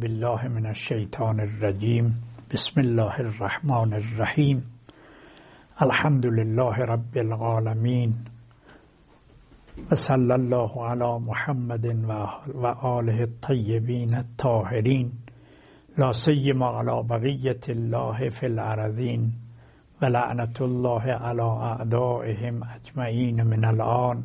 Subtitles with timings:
[0.00, 2.14] بالله من الشیطان الرجیم.
[2.52, 4.62] بسم الله الرحمن الرحیم.
[5.80, 8.12] الحمد لله رب العالمین.
[9.90, 11.86] و صلی الله علی محمد
[12.54, 15.10] و آله الطیبین الطاهرین.
[15.98, 19.30] لا سیما علی بقیت الله فی الارضین.
[20.02, 24.22] و لعنت الله علی اعدائهم اجمعین من الان.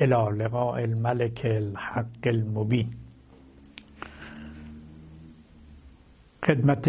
[0.00, 2.97] الى لقاء الملك الحق المبین.
[6.48, 6.88] خدمت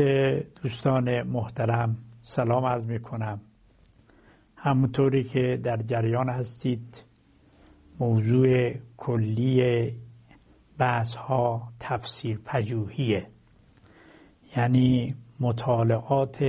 [0.61, 3.41] دوستان محترم سلام عرض می کنم
[4.55, 7.03] همونطوری که در جریان هستید
[7.99, 9.91] موضوع کلی
[10.77, 13.27] بحث ها تفسیر پژوهیه
[14.57, 16.45] یعنی مطالعات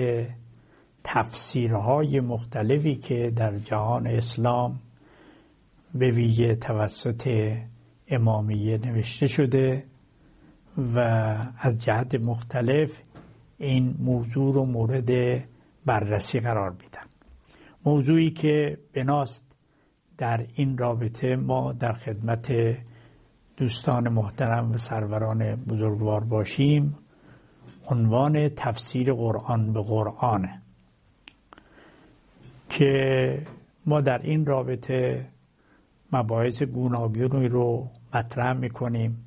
[1.04, 4.80] تفسیرهای مختلفی که در جهان اسلام
[5.94, 7.52] به ویژه توسط
[8.08, 9.89] امامیه نوشته شده.
[10.78, 10.98] و
[11.58, 12.98] از جهت مختلف
[13.58, 15.10] این موضوع رو مورد
[15.86, 17.06] بررسی قرار میدن.
[17.84, 19.44] موضوعی که بناست
[20.18, 22.52] در این رابطه ما در خدمت
[23.56, 26.96] دوستان محترم و سروران بزرگوار باشیم.
[27.86, 30.62] عنوان تفسیر قرآن به قرآنه
[32.68, 33.42] که
[33.86, 35.26] ما در این رابطه
[36.12, 39.26] مباحث گوناگونی رو مطرح می‌کنیم.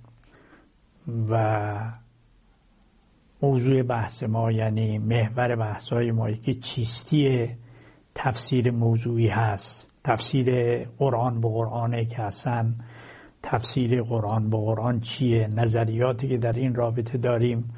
[1.30, 1.94] و
[3.42, 7.50] موضوع بحث ما یعنی محور بحث های ما که چیستی
[8.16, 9.94] تفسیر موضوعی هست.
[10.04, 12.74] تفسیر قرآن به قرآنه که اصلا
[13.44, 17.74] تفسیر قرآن به قرآن چیه؟ نظریاتی که در این رابطه داریم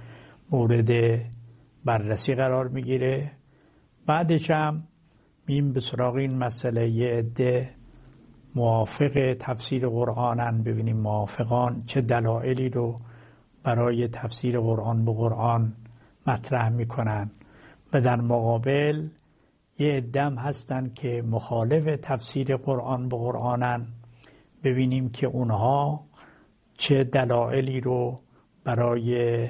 [0.52, 1.20] مورد
[1.86, 3.32] بررسی قرار می‌گیره.
[4.06, 4.84] بعدش هم
[5.48, 6.90] میم به سراغ این مسئله.
[6.90, 7.70] یه عده
[8.56, 10.64] موافق تفسیر قرآنن.
[10.64, 12.96] ببینیم موافقان چه دلایلی رو
[13.66, 15.74] برای تفسیر قرآن به قرآن
[16.28, 17.32] مطرح می‌کنن
[17.94, 19.08] و در مقابل
[19.80, 23.88] یه ادم هستند که مخالف تفسیر قرآن به قرآنن.
[24.64, 26.06] ببینیم که اونها
[26.78, 28.20] چه دلایلی رو
[28.64, 29.50] برای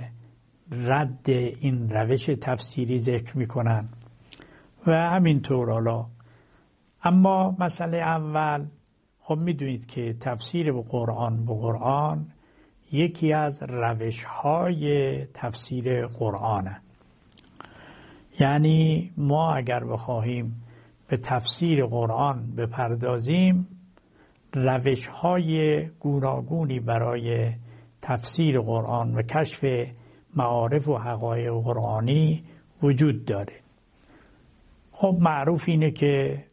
[0.72, 3.90] رد این روش تفسیری ذکر می‌کنن
[4.88, 6.06] و همینطور حالا.
[7.04, 8.66] اما مسئله اول
[9.20, 12.32] خب می‌دونید که تفسیر به قرآن به قرآن
[12.96, 16.78] یکی از روش های تفسیر قرآنه.
[18.40, 20.64] یعنی ما اگر بخواهیم
[21.08, 23.68] به تفسیر قرآن بپردازیم
[24.54, 27.52] روش های گوناگونی برای
[28.02, 29.66] تفسیر قرآن و کشف
[30.36, 32.44] معارف و حقایق قرآنی
[32.84, 33.54] وجود داره.
[34.92, 36.44] خب معروف اینه که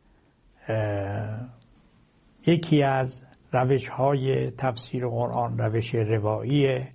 [2.46, 6.88] یکی از روش های تفسیر قرآن روش رواییه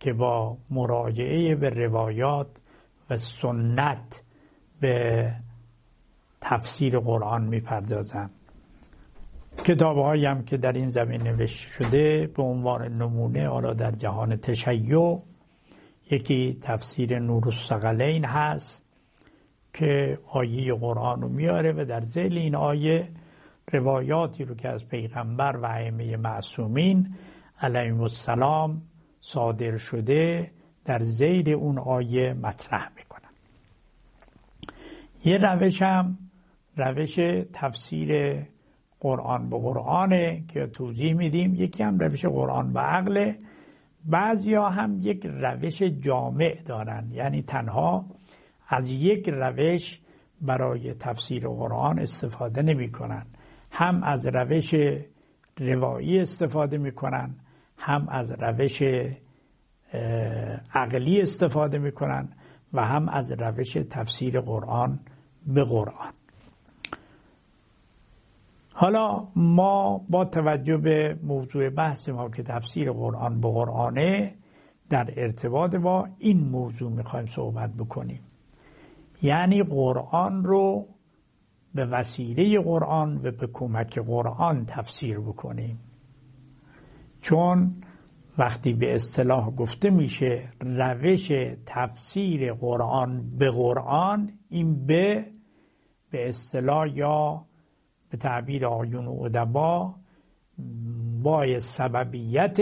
[0.00, 2.46] که با مراجعه به روایات
[3.10, 4.22] و سنت
[4.80, 5.30] به
[6.40, 8.30] تفسیر قرآن می‌پردازند
[9.64, 15.18] کتاب هم که در این زمین نوشته شده به عنوان نمونه حالا در جهان تشیع
[16.10, 18.92] یکی تفسیر نور السقلین هست
[19.72, 23.08] که آیه قرآن رو میاره و در زیل این آیه
[23.72, 27.14] روایاتی رو که از پیغمبر و ائمه معصومین
[27.60, 28.82] علیهم السلام
[29.20, 30.50] صادر شده
[30.84, 33.30] در زیر اون آیه مطرح می‌کنن.
[35.24, 36.18] یه روش هم
[36.76, 37.18] روش
[37.52, 38.40] تفسیر
[39.00, 41.54] قرآن به قرآنه که توضیح میدیم.
[41.54, 43.38] یکی هم روش قرآن به عقله.
[44.04, 47.08] بعضی ها هم یک روش جامع دارن.
[47.12, 48.04] یعنی تنها
[48.68, 50.00] از یک روش
[50.40, 53.26] برای تفسیر قرآن استفاده نمی کنن.
[53.70, 54.74] هم از روش
[55.58, 57.34] روایی استفاده می‌کنن
[57.76, 58.82] هم از روش
[60.74, 62.28] عقلی استفاده می‌کنن
[62.72, 65.00] و هم از روش تفسیر قرآن
[65.46, 66.12] به قرآن.
[68.72, 74.34] حالا ما با توجه به موضوع بحث ما که تفسیر قرآن به قرآنه
[74.90, 78.20] در ارتباط با این موضوع می‌خوایم صحبت بکنیم.
[79.22, 80.86] یعنی قرآن رو
[81.74, 85.78] به وسیله قرآن و به کمک قرآن تفسیر بکنیم.
[87.20, 87.74] چون
[88.38, 91.32] وقتی به اصطلاح گفته میشه روش
[91.66, 95.26] تفسیر قرآن به قرآن این به
[96.10, 97.44] به اصطلاح یا
[98.10, 99.94] به تعبیر آیون و ادبا
[101.22, 102.60] با سببیت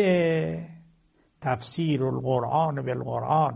[1.40, 3.54] تفسیر القرآن بالقرآن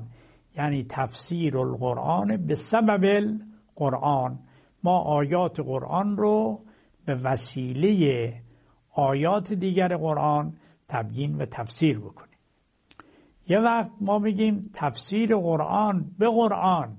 [0.57, 4.39] یعنی تفسیر القرآن به سبب القرآن.
[4.83, 6.61] ما آیات قرآن رو
[7.05, 8.35] به وسیله
[8.95, 10.53] آیات دیگر قرآن
[10.89, 12.39] تبیین و تفسیر بکنیم.
[13.49, 16.97] یه وقت ما میگیم تفسیر قرآن به قرآن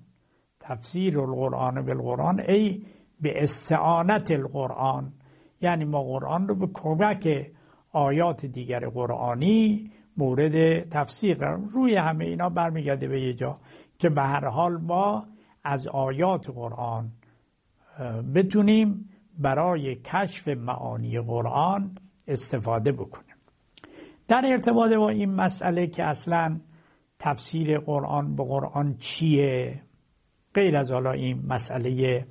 [0.59, 2.85] تفسیر القرآن به القرآن ای
[3.21, 5.13] به استعانت القرآن.
[5.61, 7.51] یعنی ما قرآن رو به کمک
[7.91, 9.85] آیات دیگر قرآنی
[10.17, 13.57] مورد تفسیر روی همه اینا برمیگرده به یه جا
[13.97, 15.25] که به هر حال ما
[15.63, 17.11] از آیات قرآن
[18.35, 19.09] بتونیم
[19.39, 21.97] برای کشف معانی قرآن
[22.27, 23.35] استفاده بکنیم.
[24.27, 26.59] در ارتباط با این مسئله که اصلا
[27.19, 29.81] تفسیر قرآن به قرآن چیه؟
[30.53, 32.25] غیر از حالا این مسئله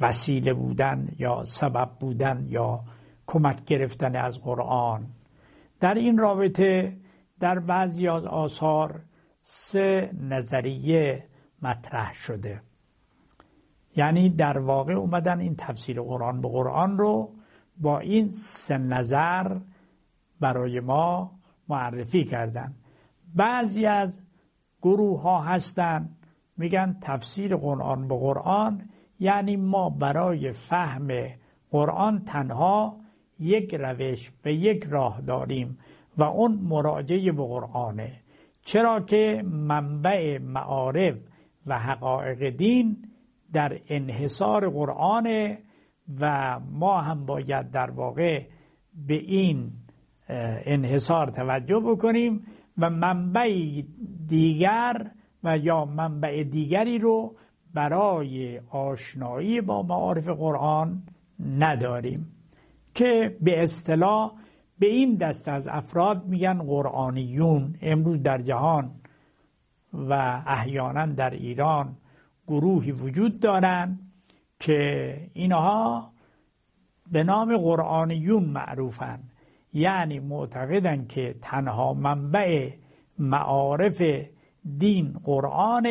[0.00, 2.80] وسیله بودن یا سبب بودن یا
[3.26, 5.06] کمک گرفتن از قرآن.
[5.80, 6.96] در این رابطه
[7.40, 9.02] در بعضی از آثار
[9.40, 11.24] سه نظریه
[11.62, 12.60] مطرح شده.
[13.96, 17.32] یعنی در واقع اومدن این تفسیر قرآن به قرآن رو
[17.80, 19.56] با این سه نظر
[20.40, 21.30] برای ما
[21.68, 22.74] معرفی کردن.
[23.34, 24.22] بعضی از
[24.82, 26.08] گروه ها هستن
[26.56, 28.88] میگن تفسیر قرآن به قرآن
[29.20, 31.08] یعنی ما برای فهم
[31.70, 32.96] قرآن تنها
[33.38, 35.78] یک روش و یک راه داریم
[36.16, 38.12] و اون مراجعه به قرآنه.
[38.62, 41.16] چرا که منبع معارف
[41.66, 42.96] و حقایق دین
[43.52, 45.56] در انحصار قرآن
[46.20, 48.42] و ما هم باید در واقع
[49.06, 49.72] به این
[50.66, 52.46] انحصار توجه بکنیم
[52.78, 53.82] و منبع
[54.26, 55.10] دیگر
[55.44, 57.36] و یا منبع دیگری رو
[57.74, 61.02] برای آشنایی با معارف قرآن
[61.58, 62.32] نداریم
[62.94, 64.32] که به اصطلاح
[64.78, 67.74] به این دست از افراد میگن قرآنیون.
[67.82, 68.90] امروز در جهان
[69.92, 71.96] و احیانا در ایران
[72.46, 73.98] گروهی وجود دارند
[74.60, 76.12] که اینها
[77.12, 79.18] به نام قرآنیون معروفن.
[79.72, 82.70] یعنی معتقدن که تنها منبع
[83.18, 84.02] معارف
[84.78, 85.82] دین قرآن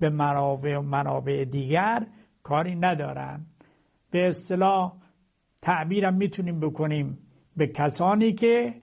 [0.00, 2.06] به منابع منابع دیگر
[2.42, 3.46] کاری ندارن.
[4.10, 4.92] به اصطلاح
[5.62, 7.18] تعبیرم می‌تونیم بکنیم
[7.56, 8.74] به کسانی که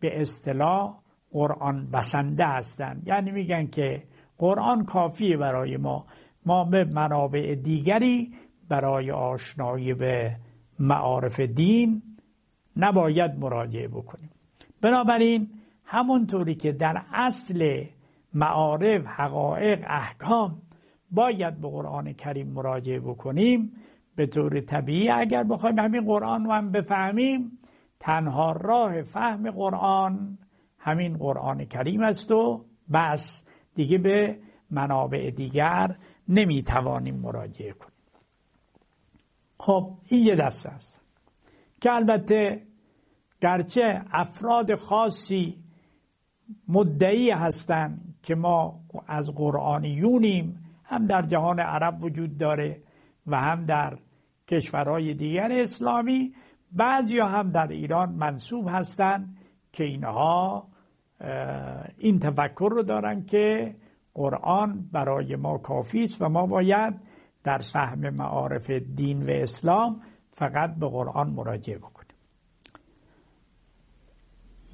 [0.00, 0.98] به اصطلاح
[1.30, 4.02] قرآن بسنده هستند یعنی میگن که
[4.38, 6.06] قرآن کافیه برای ما.
[6.46, 8.34] ما به منابع دیگری
[8.68, 10.36] برای آشنایی به
[10.78, 12.02] معارف دین
[12.76, 14.30] نباید مراجعه بکنیم.
[14.80, 15.50] بنابراین
[15.84, 17.84] همونطوری که در اصل
[18.34, 20.62] معارف حقایق احکام
[21.10, 23.72] باید به قرآن کریم مراجعه بکنیم
[24.16, 27.58] به طور طبیعی اگر بخوایم همین قرآن رو هم بفهمیم
[28.00, 30.38] تنها راه فهم قرآن
[30.78, 34.36] همین قرآن کریم است و بس دیگه به
[34.70, 35.96] منابع دیگر
[36.28, 37.94] نمی‌توانیم مراجعه کنیم.
[39.58, 41.00] خب این یه دسته است
[41.80, 42.62] که البته
[43.40, 45.58] گرچه افراد خاصی
[46.68, 52.80] مدعی هستند که ما از قرآنیونیم هم در جهان عرب وجود داره
[53.26, 53.98] و هم در
[54.48, 56.34] کشورهای دیگر اسلامی
[56.72, 59.36] بعضی هم در ایران منصوب هستند
[59.72, 60.66] که اینها
[61.98, 63.74] این تفکر رو دارن که
[64.14, 66.94] قرآن برای ما کافی است و ما باید
[67.44, 70.00] در فهم معارف دین و اسلام
[70.32, 72.04] فقط به قرآن مراجعه بکنیم.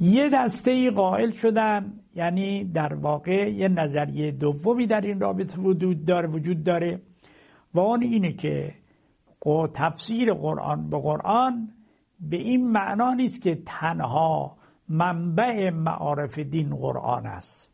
[0.01, 6.05] یه دسته ای قائل شدن یعنی در واقع یه نظریه دومی در این رابطه وجود
[6.05, 7.01] داره وجود داره
[7.75, 8.75] و آن اینه که
[9.75, 11.69] تفسیر قرآن به قرآن
[12.21, 14.57] به این معنا نیست که تنها
[14.89, 17.70] منبع معارف دین قرآن است.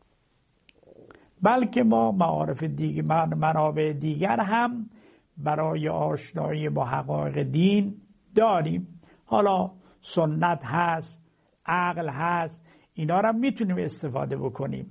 [1.41, 4.89] بلکه ما معارف دیگر منابع دیگر هم
[5.37, 8.01] برای آشنایی با حقایق دین
[8.35, 9.01] داریم.
[9.25, 11.23] حالا سنت هست
[11.65, 14.85] عقل هست اینا را می‌تونیم استفاده بکنیم.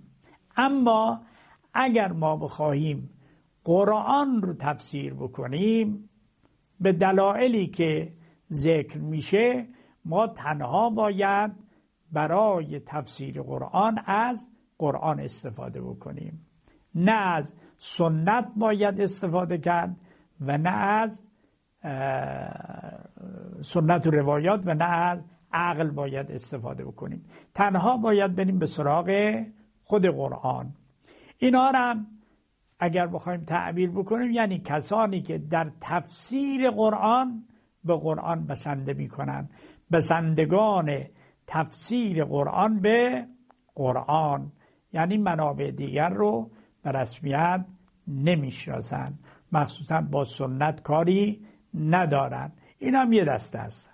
[0.56, 1.20] اما
[1.74, 3.10] اگر ما بخواهیم
[3.64, 6.08] قرآن رو تفسیر بکنیم
[6.80, 8.12] به دلایلی که
[8.50, 9.66] ذکر میشه
[10.04, 11.52] ما تنها باید
[12.12, 16.46] برای تفسیر قرآن از قرآن استفاده بکنیم.
[16.94, 19.96] نه از سنت باید استفاده کرد
[20.40, 21.22] و نه از
[23.60, 27.24] سنت و روایات و نه از عقل باید استفاده بکنیم.
[27.54, 29.42] تنها باید بریم به سراغ
[29.84, 30.72] خود قرآن.
[31.38, 32.06] اینا هم
[32.78, 37.44] اگر بخوایم تعبیر بکنیم یعنی کسانی که در تفسیر قرآن
[37.84, 39.48] به قرآن بسنده می‌کنن.
[39.92, 41.04] بسندگان
[41.46, 43.26] تفسیر قرآن به
[43.74, 44.52] قرآن.
[44.96, 46.50] یعنی منابع دیگر رو
[46.82, 47.64] به رسمیت
[48.08, 49.14] نمی‌شناسن.
[49.52, 52.52] مخصوصا با سنت کاری ندارن.
[52.78, 53.92] این هم یه دسته هستن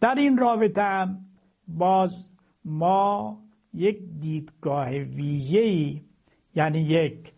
[0.00, 1.18] در این رابطه هم
[1.68, 2.30] باز
[2.64, 3.38] ما
[3.74, 6.00] یک دیدگاه ویژه‌ای
[6.54, 7.32] یعنی یک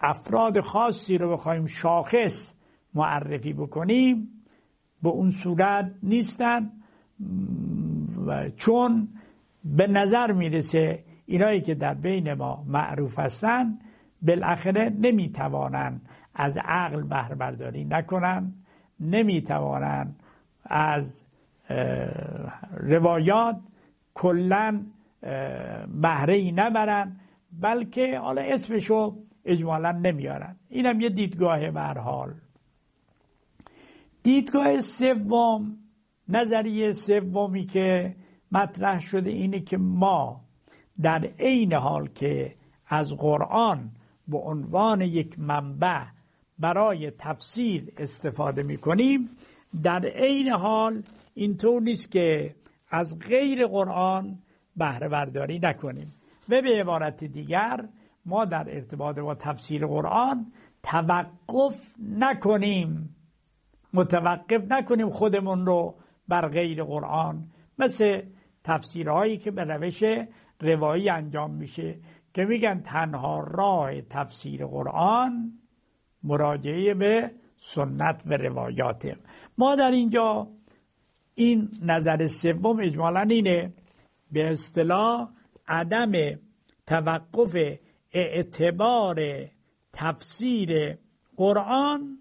[0.00, 2.54] افراد خاصی رو بخوایم شاخص
[2.94, 4.28] معرفی بکنیم
[5.02, 6.72] به اون صورت نیستن.
[8.56, 9.08] چون
[9.64, 13.78] به نظر می‌رسه اینایی که در بین ما معروف هستن
[14.22, 18.52] بالاخره نمی‌توانند از عقل بهره برداری نکنن
[19.00, 20.22] نمی‌توانند
[20.64, 21.24] از
[22.72, 23.56] روایات
[24.14, 24.80] کلا
[26.02, 27.16] بهره ای نبرن
[27.60, 29.10] بلکه حالا اسمشو
[29.44, 30.56] اجمالا نمیارن.
[30.68, 32.34] اینم یه دیدگاه به حال.
[34.22, 35.76] دیدگاه سوم
[36.28, 38.14] نظریه سومی که
[38.52, 40.47] مطرح شده اینه که ما
[41.02, 42.50] در عین حال که
[42.86, 43.90] از قرآن
[44.28, 46.02] به عنوان یک منبع
[46.58, 49.28] برای تفسیر استفاده می کنیم
[49.82, 51.02] در عین حال
[51.34, 52.54] اینطور نیست که
[52.90, 54.38] از غیر قرآن
[54.76, 56.06] بهره برداری نکنیم.
[56.48, 57.88] و به عبارت دیگر
[58.26, 60.52] ما در ارتباط با تفسیر قرآن
[60.82, 63.16] توقف نکنیم.
[63.94, 65.94] متوقف نکنیم خودمون رو
[66.28, 67.44] بر غیر قرآن.
[67.78, 68.22] مثل
[68.64, 70.02] تفسیرهایی که به روش
[70.60, 71.98] روایی انجام میشه
[72.34, 75.52] که میگن تنها راه تفسیر قرآن
[76.22, 79.16] مراجعه به سنت و روایات
[79.58, 80.48] ما در اینجا
[81.34, 83.72] این نظر سوم اجمالا اینه
[84.32, 85.28] به اصطلاح
[85.68, 86.12] عدم
[86.86, 87.56] توقف
[88.12, 89.16] اعتبار
[89.92, 90.98] تفسیر
[91.36, 92.18] قرآن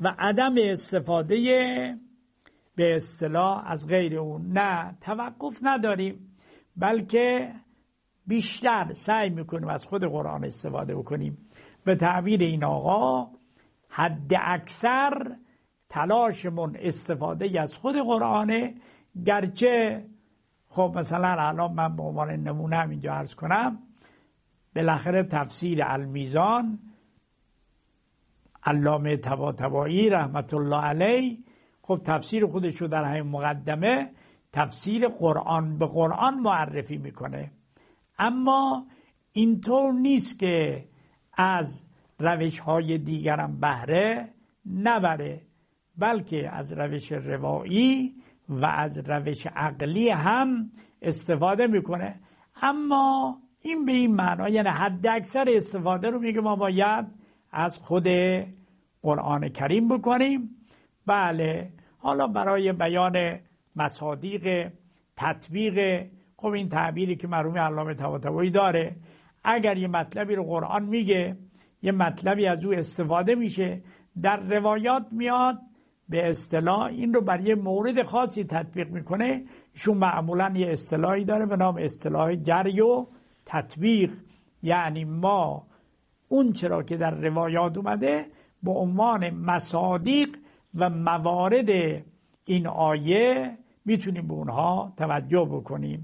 [0.00, 1.36] و عدم استفاده
[2.74, 4.52] به اصطلاح از غیر اون.
[4.52, 6.27] نه توقف نداریم.
[6.78, 7.54] بلکه
[8.26, 11.38] بیشتر سعی می‌کنیم از خود قرآن استفاده بکنیم.
[11.84, 13.30] به تعبیر این آقا
[13.88, 15.36] حد اکثر
[15.88, 18.74] تلاشمون استفاده از خود قرآنه.
[19.26, 20.04] گرچه
[20.68, 23.78] خب مثلا الان من به عنوان نمونه همینجا عرض کنم
[24.76, 26.78] بالاخره تفسیر المیزان
[28.64, 29.50] علامه تبا
[29.86, 31.38] رحمت الله علیه
[31.82, 34.10] خب تفسیر خودش رو در همین مقدمه
[34.52, 37.50] تفسیر قرآن به قرآن معرفی می‌کنه.
[38.18, 38.86] اما
[39.32, 40.84] اینطور نیست که
[41.36, 41.84] از
[42.18, 44.28] روش های دیگرم بهره
[44.74, 45.42] نبره
[45.98, 48.14] بلکه از روش روایی
[48.48, 50.70] و از روش عقلی هم
[51.02, 52.12] استفاده می‌کنه.
[52.62, 57.06] اما این به این معنا یعنی حد اکثر استفاده رو میگه ما باید
[57.52, 58.08] از خود
[59.02, 60.50] قرآن کریم بکنیم.
[61.06, 63.38] بله حالا برای بیان
[63.76, 64.72] مصادیق
[65.16, 66.06] تطبیق
[66.36, 68.96] خب این تعبیری که مرحوم علامه طباطبایی داره
[69.44, 71.36] اگر یه مطلبی رو قرآن میگه
[71.82, 73.82] یه مطلبی از او استفاده میشه
[74.22, 75.58] در روایات میاد
[76.08, 79.44] به اصطلاح این رو برای مورد خاصی تطبیق می‌کنه.
[79.72, 83.06] ایشون معمولا یه اصطلاحی داره به نام اصطلاح جری و
[83.46, 84.10] تطبیق.
[84.62, 85.66] یعنی ما
[86.28, 88.26] اون چرا که در روایات اومده
[88.62, 90.36] به عنوان مصادیق
[90.74, 91.68] و موارد
[92.48, 96.00] این آیه می‌تونیم به اونها توجه بکنیم.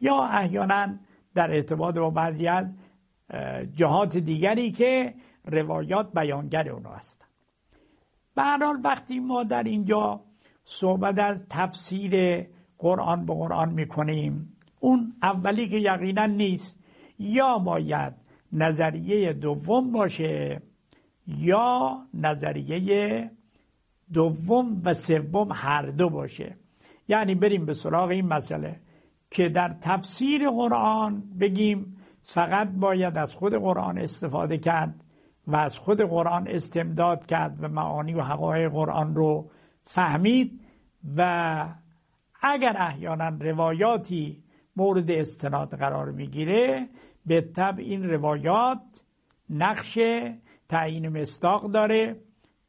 [0.00, 0.98] یا احیانا
[1.34, 2.66] در ارتباط با بعضی از
[3.74, 7.26] جهات دیگری که روایات بیانگر اونها هستن
[8.34, 10.20] به حال وقتی ما در اینجا
[10.64, 12.44] صحبت از تفسیر
[12.78, 16.84] قرآن به قرآن می‌کنیم اون اولی که یقینا نیست
[17.18, 18.12] یا باید
[18.52, 20.62] نظریه دوم باشه
[21.26, 23.30] یا نظریه
[24.12, 26.54] دوم و سوم هر دو باشه.
[27.08, 28.80] یعنی بریم به سراغ این مسئله
[29.30, 35.04] که در تفسیر قرآن بگیم فقط باید از خود قرآن استفاده کرد
[35.46, 39.50] و از خود قرآن استمداد کرد و معانی و حقایق قرآن رو
[39.84, 40.64] فهمید
[41.16, 41.64] و
[42.42, 44.42] اگر احیانا روایاتی
[44.76, 46.88] مورد استناد قرار می‌گیره
[47.26, 49.02] به طب این روایات
[49.50, 49.98] نقش
[50.68, 52.16] تعیین مستاق داره.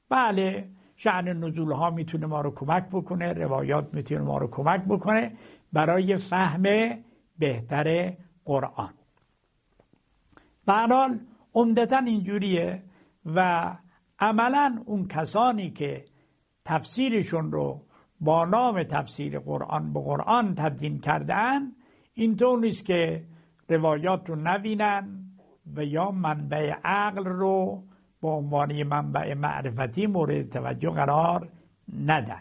[0.10, 5.32] بله شعن نزول ها می‌تونه ما رو کمک بکنه روایات می‌تونه ما رو کمک بکنه
[5.74, 6.64] برای فهم
[7.40, 8.14] بهتر
[8.46, 8.94] قرآن.
[10.66, 11.20] برحال
[11.54, 12.84] عمدتا اینجوریه
[13.26, 13.72] و
[14.20, 16.06] عملا اون کسانی که
[16.66, 17.82] تفسیرشون رو
[18.22, 21.72] با نام تفسیر قرآن به قرآن تدوین کردن
[22.14, 23.24] اینطور نیست که
[23.70, 25.24] روایات رو نبینن
[25.76, 27.84] و یا منبع عقل رو
[28.22, 31.50] به عنوان منبع معرفتی مورد توجه قرار
[32.06, 32.40] ندن.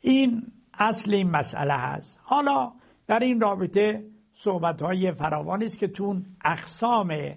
[0.00, 0.42] این
[0.78, 2.20] اصل این مسئله هست.
[2.22, 2.72] حالا
[3.06, 4.02] در این رابطه
[4.32, 7.34] صحبت های فراوانی است که تون اقسام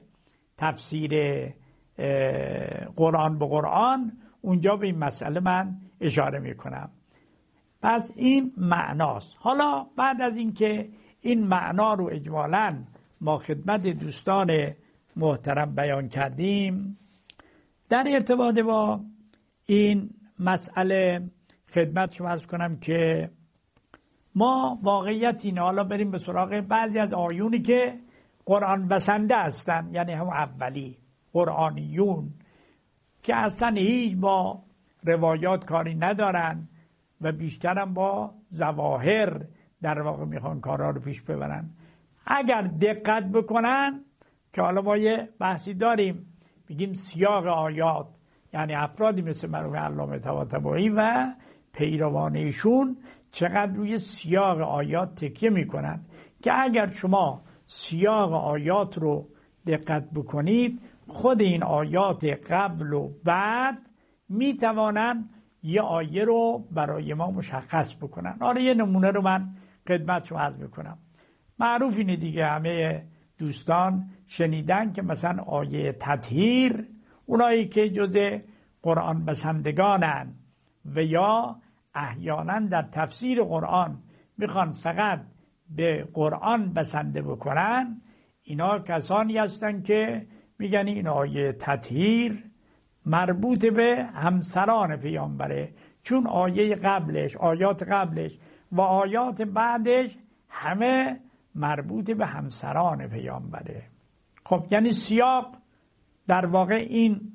[0.58, 1.12] تفسیر
[2.96, 6.90] قرآن به قرآن اونجا به این مسئله من اشاره می‌کنم.
[7.82, 9.36] پس این معناست.
[9.40, 10.90] حالا بعد از اینکه
[11.22, 12.84] این معنا رو اجمالا
[13.22, 14.74] ما خدمت دوستان
[15.18, 16.98] محترم بیان کردیم.
[17.90, 19.00] در ارتباط با
[19.66, 20.10] این
[20.40, 21.26] مسئله
[21.70, 23.30] خدمت شما ارز کنم که
[24.36, 25.62] ما واقعیت اینه.
[25.62, 27.96] حالا بریم به سراغ بعضی از آیونی که
[28.46, 29.90] قرآن بسنده هستن.
[29.94, 30.98] یعنی هم اولی
[31.34, 32.34] قرآنیون
[33.24, 34.64] که اصلا هیچ با
[35.04, 36.68] روایات کاری ندارن
[37.22, 39.46] و بیشترم با زواهر
[39.82, 41.70] در واقع می‌خوان کارها رو پیش ببرن.
[42.26, 44.04] اگر دقت بکنن
[44.54, 46.34] که حالا ما یه بحثی داریم.
[46.70, 48.08] میگیم سیاق آیات
[48.54, 51.28] یعنی افرادی مثل مرحوم علامه طباطبایی و
[51.74, 52.98] پیروان ایشون
[53.32, 56.00] چقدر روی سیاق آیات تکیه می‌کنن
[56.44, 59.28] که اگر شما سیاق آیات رو
[59.68, 63.78] دقت بکنید خود این آیات قبل و بعد
[64.30, 65.30] می‌توانند
[65.64, 68.38] یه آیه رو برای ما مشخص بکنن.
[68.42, 69.50] آره یه نمونه رو من
[69.88, 70.98] خدمت شما عرض می‌کنم.
[71.60, 73.04] معروف اینه دیگه همه
[73.38, 76.88] دوستان شنیدن که مثلا آیه تطهیر
[77.26, 78.18] اونایی که جز
[78.82, 80.34] قرآن بسندگانن
[80.86, 81.56] و یا
[81.96, 83.98] احیانا در تفسیر قرآن
[84.38, 85.20] می‌خوان فقط
[85.76, 88.02] به قرآن بسنده بکنن
[88.44, 90.28] اینا کسانی هستن که
[90.60, 92.44] میگن این آیه تطهیر
[93.06, 95.70] مربوط به همسران پیامبره
[96.04, 98.40] چون آیه قبلش آیات قبلش
[98.72, 100.18] و آیات بعدش
[100.50, 101.20] همه
[101.58, 103.84] مربوط به همسران پیامبره.
[104.46, 105.56] خب یعنی سیاق
[106.28, 107.34] در واقع این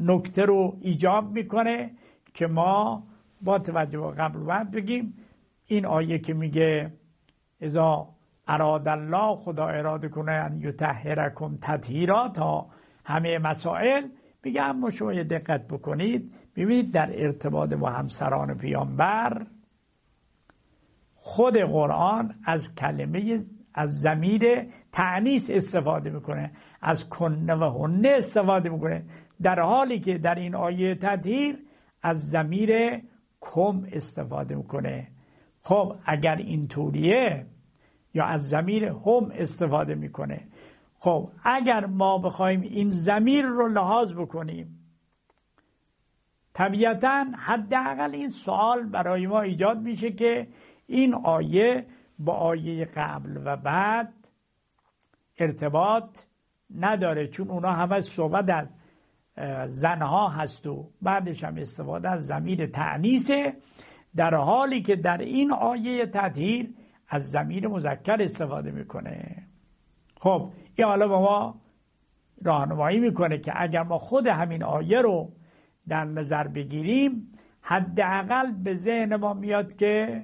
[0.00, 1.90] نکته رو ایجاب می‌کنه
[2.34, 3.02] که ما
[3.42, 5.14] با توجه به قبل بعد بگیم
[5.66, 6.92] این آیه که میگه
[7.60, 8.08] ازا
[8.48, 12.66] اراد الله خدا اراده کنه ان یطهرکم تطهیرا تا
[13.04, 14.08] همه مسائل
[14.44, 19.46] میگه اما شما دقت بکنید ببینید در ارتباط با همسران پیامبر
[21.24, 23.38] خود قرآن از کلمه
[23.74, 24.42] از زمیر
[24.92, 26.50] تعنیس استفاده می‌کنه.
[26.80, 29.04] از کنه و هنه استفاده می‌کنه.
[29.42, 31.58] در حالی که در این آیه تطهیر
[32.02, 33.00] از زمیر
[33.40, 35.08] کم استفاده می‌کنه.
[35.62, 37.46] خب اگر اینطوریه
[38.14, 40.40] یا از زمیر هم استفاده می‌کنه.
[40.98, 44.78] خب اگر ما بخوایم این زمیر رو لحاظ بکنیم
[46.54, 50.46] طبیعتا حداقل این سوال برای ما ایجاد میشه که
[50.92, 51.86] این آیه
[52.18, 54.12] با آیه قبل و بعد
[55.38, 56.18] ارتباط
[56.74, 58.74] نداره چون اونا همه صحبت از
[59.68, 63.56] زنها هست و بعدش هم استفاده از زمیر تعنیسه
[64.16, 66.74] در حالی که در این آیه تطهیر
[67.08, 69.46] از زمیر مذکر استفاده می‌کنه.
[70.16, 71.60] خب این حالا با ما
[72.42, 75.32] راهنمایی می‌کنه که اگر ما خود همین آیه رو
[75.88, 80.22] در نظر بگیریم حداقل به ذهن ما میاد که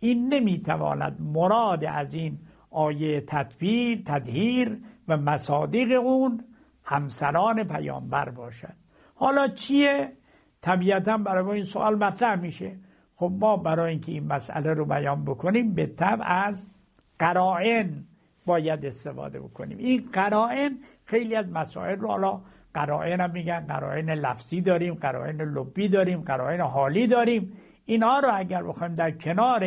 [0.00, 2.38] این نمی‌تواند مراد از این
[2.70, 6.44] آیه تطبیر تدهیر و مصادیق اون
[6.84, 8.74] همسران پیامبر باشد.
[9.14, 10.12] حالا چیه؟
[10.62, 12.76] طبیعتا برای ما این سوال مطرح میشه.
[13.14, 16.70] خب ما برای اینکه این مسئله رو بیان بکنیم به طب از
[17.18, 18.04] قرائن
[18.46, 19.78] باید استفاده بکنیم.
[19.78, 22.40] این قرائن خیلی از مسائل رو حالا
[22.74, 27.52] قرائن هم میگن قرائن لفظی داریم قرائن لبی داریم قرائن حالی داریم.
[27.88, 29.64] اینها رو اگر بخوایم در کنار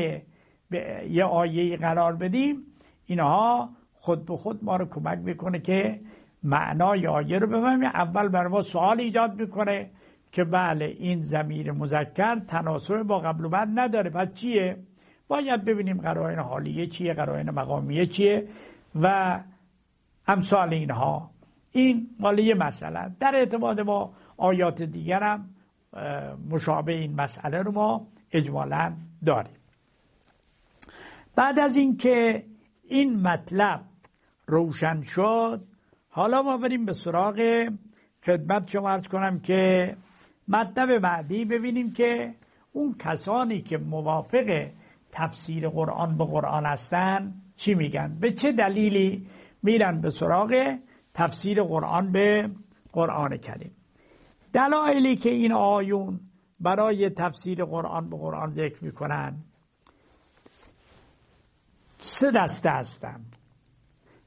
[1.10, 2.58] یه آیه قرار بدیم
[3.06, 6.00] اینها خود به خود ما رو کمک می‌کنه که
[6.44, 7.84] معنای آیه رو بفهمیم.
[7.84, 9.90] اول بر ما سوال ایجاد می‌کنه
[10.32, 14.10] که بله این زمیر مذکر تناسب با قبل و بعد نداره.
[14.10, 14.78] پس چیه؟
[15.28, 18.48] باید ببینیم قرائن حالیه چیه قرائن مقامیه چیه
[19.02, 19.40] و
[20.28, 21.30] امثال اینها.
[21.72, 23.12] این مال یه مسئله.
[23.20, 25.46] در ارتباط با آیات دیگر هم
[26.50, 28.94] مشابه این مسئله رو ما اجمالا
[29.26, 29.56] داریم.
[31.36, 32.44] بعد از اینکه
[32.84, 33.82] این مطلب
[34.48, 35.62] روشن شد
[36.10, 37.70] حالا ما بریم به سراغ
[38.26, 39.96] خدمت شما ارز کنم که
[40.48, 42.34] مطلب بعدی ببینیم که
[42.72, 44.70] اون کسانی که موافق
[45.12, 49.28] تفسیر قرآن به قرآن هستن چی میگن؟ به چه دلیلی
[49.64, 50.78] میرن به سراغ
[51.14, 52.50] تفسیر قرآن به
[52.92, 53.72] قرآن کریم؟
[54.54, 56.20] دلایلی که این آیون
[56.60, 59.36] برای تفسیر قرآن به قرآن ذکر می‌کنن.
[61.98, 63.26] سه دسته هستن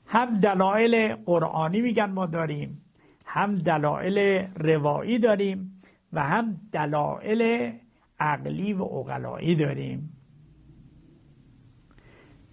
[0.07, 2.83] هم دلایل قرآنی میگن ما داریم
[3.27, 5.77] هم دلایل روایی داریم
[6.13, 7.73] و هم دلایل
[8.21, 10.17] عقلی و اقلایی داریم.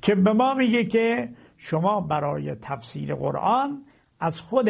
[0.02, 3.86] که به ما میگه که شما برای تفسیر قرآن
[4.20, 4.70] از خود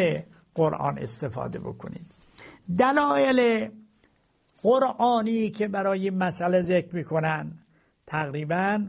[0.56, 2.21] قرآن استفاده بکنید.
[2.78, 3.70] دلایل
[4.64, 7.52] قرآنی که برای مسئله ذکر می‌کنن.
[8.08, 8.88] تقریبا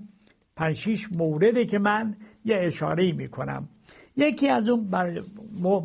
[0.56, 3.68] پنج مورده که من یه اشاره می کنم
[4.16, 4.88] یکی از اون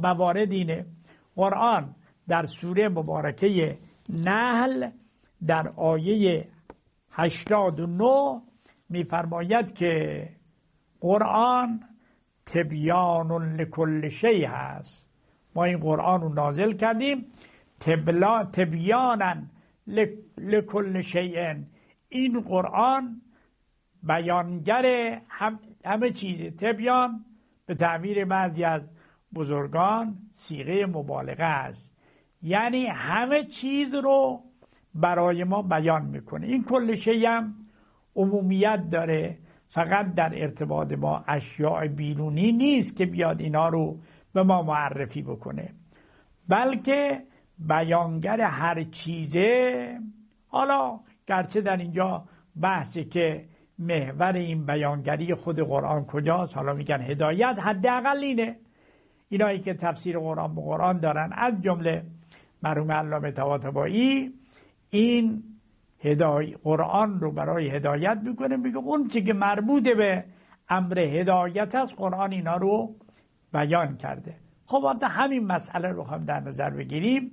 [0.02, 0.86] موارد اینه
[1.36, 1.96] قرآن
[2.28, 3.78] در سوره مبارکه
[4.10, 4.90] نحل
[5.48, 6.48] در آیه
[7.12, 8.42] 89
[8.90, 10.24] میفرماید که
[11.02, 11.84] قرآن
[12.46, 15.08] تبیان لکل شی هست.
[15.56, 17.26] ما این قرآن رو نازل کردیم.
[17.80, 19.36] تبلا تبیانا
[20.38, 21.56] لکل شیء
[22.10, 23.22] این قرآن
[24.04, 24.86] بیانگر
[25.86, 27.26] همه چیز تبیان
[27.66, 28.90] به تعبیر بعضی از
[29.36, 31.98] بزرگان سیغه مبالغه است.
[32.42, 34.42] یعنی همه چیز رو
[34.96, 36.48] برای ما بیان می‌کنه.
[36.48, 37.56] این کل شی هم
[38.16, 39.38] عمومیت داره.
[39.70, 44.00] فقط در ارتباط با اشیاء بیرونی نیست که بیاد اینا رو
[44.34, 45.70] به ما معرفی بکنه.
[46.48, 47.24] بلکه
[47.60, 50.00] بیانگر هر چیزه.
[50.48, 52.24] حالا گرچه در اینجا
[52.62, 53.46] بحثه که
[53.80, 58.56] محور این بیانگری خود قرآن کجاست حالا میگن هدایت حداقل اینه.
[59.30, 62.04] اینایی که تفسیر قرآن به قرآن دارن از جمله
[62.64, 64.34] مرحوم علامه طباطبایی
[64.90, 65.44] این
[66.00, 70.24] هدای قرآن رو برای هدایت می‌کنه میگه اون چی که مربوط به
[70.70, 72.96] امر هدایت است قرآن اینا رو
[73.54, 74.36] بیان کرده.
[74.68, 77.32] خب حتی همین مسئله رو هم در نظر بگیریم.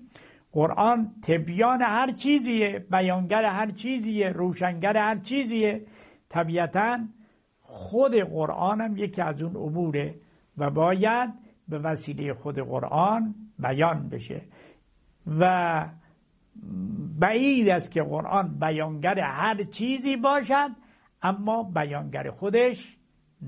[0.52, 5.86] قرآن تبیان هر چیزیه بیانگر هر چیزیه روشنگر هر چیزیه.
[6.28, 6.98] طبیعتا
[7.60, 10.14] خود قرآن هم یکی از اون اموره
[10.58, 11.30] و باید
[11.68, 14.42] به وسیله خود قرآن بیان بشه.
[15.40, 15.84] و
[17.20, 20.70] بعید است که قرآن بیانگر هر چیزی باشد
[21.22, 22.96] اما بیانگر خودش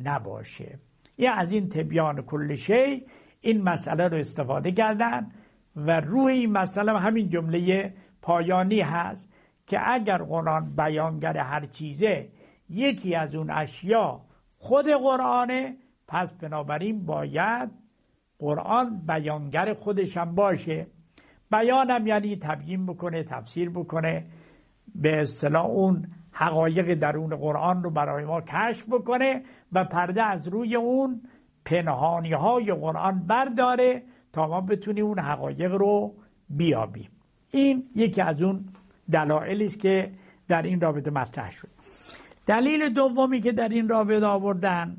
[0.05, 0.79] نباشه.
[1.18, 3.07] یه از این تبیان کل شی
[3.46, 5.30] این مسئله رو استفاده کردن
[5.76, 9.32] و روح این مسئله همین جمله پایانی هست
[9.66, 12.28] که اگر قرآن بیانگر هر چیزه
[12.70, 14.20] یکی از اون اشیا
[14.59, 15.76] خود قرآنه
[16.09, 17.70] پس بنابراین باید
[18.38, 20.87] قرآن بیانگر خودش هم باشه.
[21.50, 24.26] بیانم یعنی تبیین بکنه تفسیر بکنه
[24.94, 30.76] به اصطلاح اون حقایق درون قرآن رو برای ما کشف بکنه و پرده از روی
[30.76, 31.20] اون
[31.66, 34.02] پنهانی های قرآن برداره
[34.33, 36.14] تا ما بتونیم اون حقایق رو
[36.50, 37.11] بیابیم.
[37.50, 38.64] این یکی از اون
[39.12, 40.11] دلایلی است که
[40.48, 41.68] در این رابطه مطرح شد.
[42.46, 44.96] دلیل دومی که در این رابطه آوردن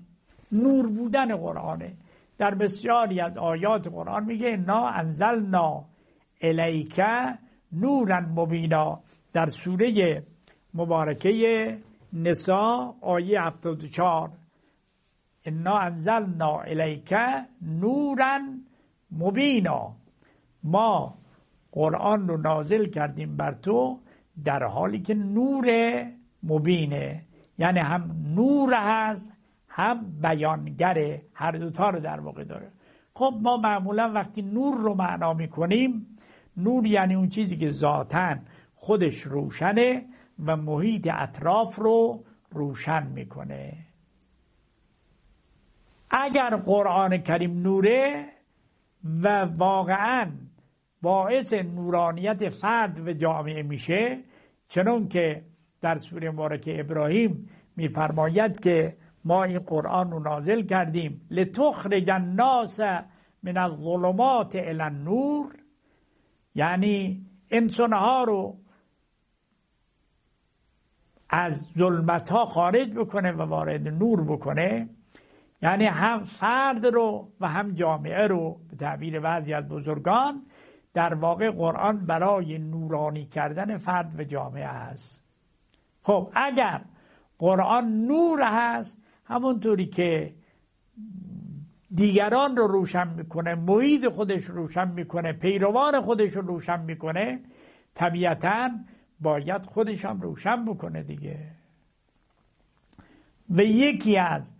[0.52, 1.94] نور بودن قرآنه.
[2.38, 5.86] در بسیاری از آیات قرآن میگه نا انزلنا
[6.42, 7.02] الیک
[7.72, 9.00] نورا مبینا.
[9.34, 10.24] در سوره
[10.74, 11.78] مبارکه
[12.14, 14.30] نسا آیه 74
[15.48, 17.14] انا انزلنا الیک
[17.62, 18.40] نورا
[19.12, 19.96] مبینا
[20.64, 21.18] ما
[21.72, 24.00] قرآن رو نازل کردیم بر تو
[24.46, 25.66] در حالی که نور
[26.44, 27.24] مبینه.
[27.58, 29.34] یعنی هم نور هست
[29.70, 32.72] هم بیانگره هر دوتا رو در واقع داره.
[33.14, 36.18] خب ما معمولا وقتی نور رو معنا می‌کنیم
[36.58, 38.36] نور یعنی اون چیزی که ذاتا
[38.76, 40.06] خودش روشنه
[40.46, 43.87] و محیط اطراف رو روشن می‌کنه.
[46.18, 48.26] اگر قرآن کریم نوره
[49.24, 50.32] و واقعا
[51.02, 54.20] باعث نورانیت فرد و جامعه میشه
[54.70, 55.44] چنون که
[55.82, 58.94] در سوره مبارکه ابراهیم میفرماید که
[59.26, 62.80] ما این قرآن رو نازل کردیم لتخرج الناس
[63.44, 65.56] من الظلمات الى النور.
[66.56, 68.58] یعنی انسانها رو
[71.30, 74.86] از ظلمت ها خارج بکنه و وارد نور بکنه.
[75.62, 80.42] یعنی هم فرد رو و هم جامعه رو به تعبیر بعضی از بزرگان
[80.94, 85.24] در واقع قرآن برای نورانی کردن فرد و جامعه است
[86.02, 86.82] خب اگر
[87.38, 90.34] قرآن نور هست همونطوری که
[91.96, 97.40] دیگران رو روشن می‌کنه محیط خودش روشن می‌کنه پیروان خودش رو روشن می‌کنه
[97.96, 98.70] طبیعتا
[99.20, 101.52] باید خودش هم روشن بکنه دیگه.
[103.50, 104.57] و یکی از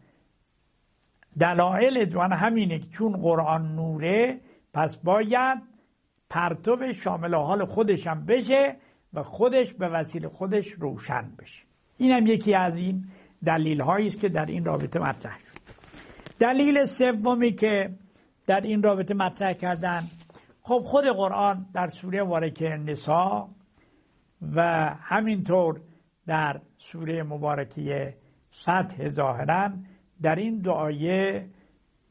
[1.40, 4.40] دلایل دوان همینه که چون قرآن نوره
[4.74, 5.58] پس باید
[6.30, 8.76] پرتو شامل حال خودش هم بشه
[9.14, 11.64] و خودش به وسیله خودش روشن بشه.
[11.98, 13.04] این هم یکی از این
[13.46, 15.58] دلیل هایی است که در این رابطه مطرح شد.
[16.40, 17.90] دلیل سومی که
[18.48, 20.04] در این رابطه مطرح کردن
[20.62, 23.50] خب خود قرآن در سوره مبارکه نسا
[24.56, 24.62] و
[25.02, 25.82] همینطور
[26.28, 28.18] در سوره مبارکه
[28.62, 29.72] فتح ظاهرا
[30.22, 31.48] در این دعایه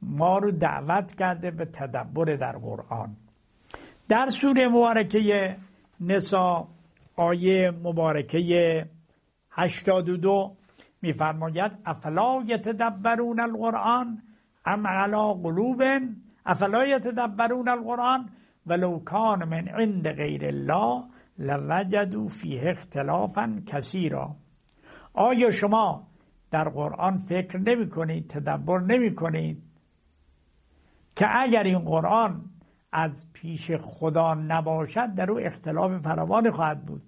[0.02, 3.16] ما رو دعوت کرده به تدبر در قرآن.
[4.08, 5.56] در سوره مبارکه
[6.00, 6.68] نسا
[7.16, 8.86] آیه مبارکه
[9.50, 10.56] 82
[11.02, 14.22] میفرماید افلا یتدبرون القرآن
[14.66, 15.82] ام علا قلوب؟
[16.46, 18.28] افلا یتدبرون القرآن
[18.66, 21.04] ولو کان من عند غیر الله
[21.38, 24.36] لوجدوا فیه اختلافا کثیرا.
[25.14, 26.06] آیا شما
[26.56, 29.62] در قرآن فکر نمی کنید تدبر نمی کنید.
[31.16, 32.44] که اگر این قرآن
[32.92, 37.02] از پیش خدا نباشد در او اختلاف فراوان خواهد بود.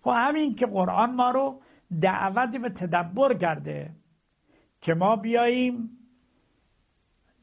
[0.00, 1.60] خب همین که قرآن ما رو
[2.00, 3.90] دعوت به تدبر کرده
[4.80, 5.90] که ما بیاییم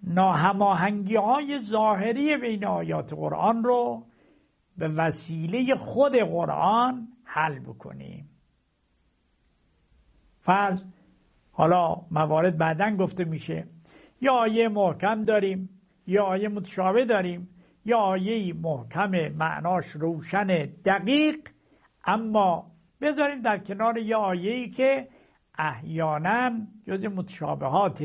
[0.03, 4.05] ناهماهنگی های ظاهری بین آیات قرآن رو
[4.77, 8.29] به وسیله خود قرآن حل بکنیم.
[10.41, 11.00] فرض
[11.61, 13.67] حالا موارد بعدا گفته میشه.
[14.21, 15.69] یا آیه محکم داریم
[16.07, 17.49] یا آیه متشابه داریم
[17.85, 20.47] یا آیه محکم معناش روشن
[20.85, 21.35] دقیق.
[22.05, 22.71] اما
[23.01, 25.07] بذاریم در کنار یه آیه‌ای که
[25.57, 26.51] احیانا
[26.87, 28.03] جز متشابهات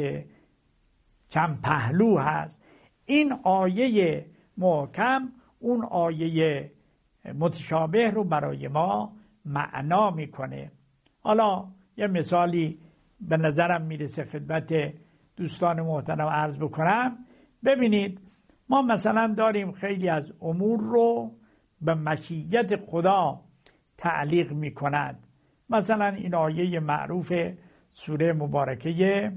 [1.28, 2.62] چند پهلو هست.
[3.04, 6.70] این آیه محکم اون آیه
[7.34, 9.12] متشابه رو برای ما
[9.44, 10.72] معنا می‌کنه.
[11.20, 11.64] حالا
[11.96, 12.78] یه مثالی
[13.20, 14.74] به نظرم می‌رسه خدمت
[15.36, 17.16] دوستان محترم عرض بکنم.
[17.64, 18.20] ببینید
[18.68, 21.32] ما مثلا داریم خیلی از امور رو
[21.80, 23.40] به مشیت خدا
[23.98, 25.26] تعلیق می کند
[25.70, 27.32] مثلا این آیه معروف
[27.92, 29.32] سوره مبارکه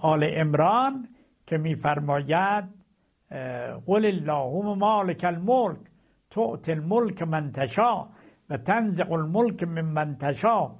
[0.00, 1.08] آل امران
[1.46, 2.64] که میفرماید
[3.86, 5.78] قل اللهم مالک الملک
[6.30, 8.08] تؤت الملک من تشا
[8.50, 10.70] و تنزع الملک من من تشا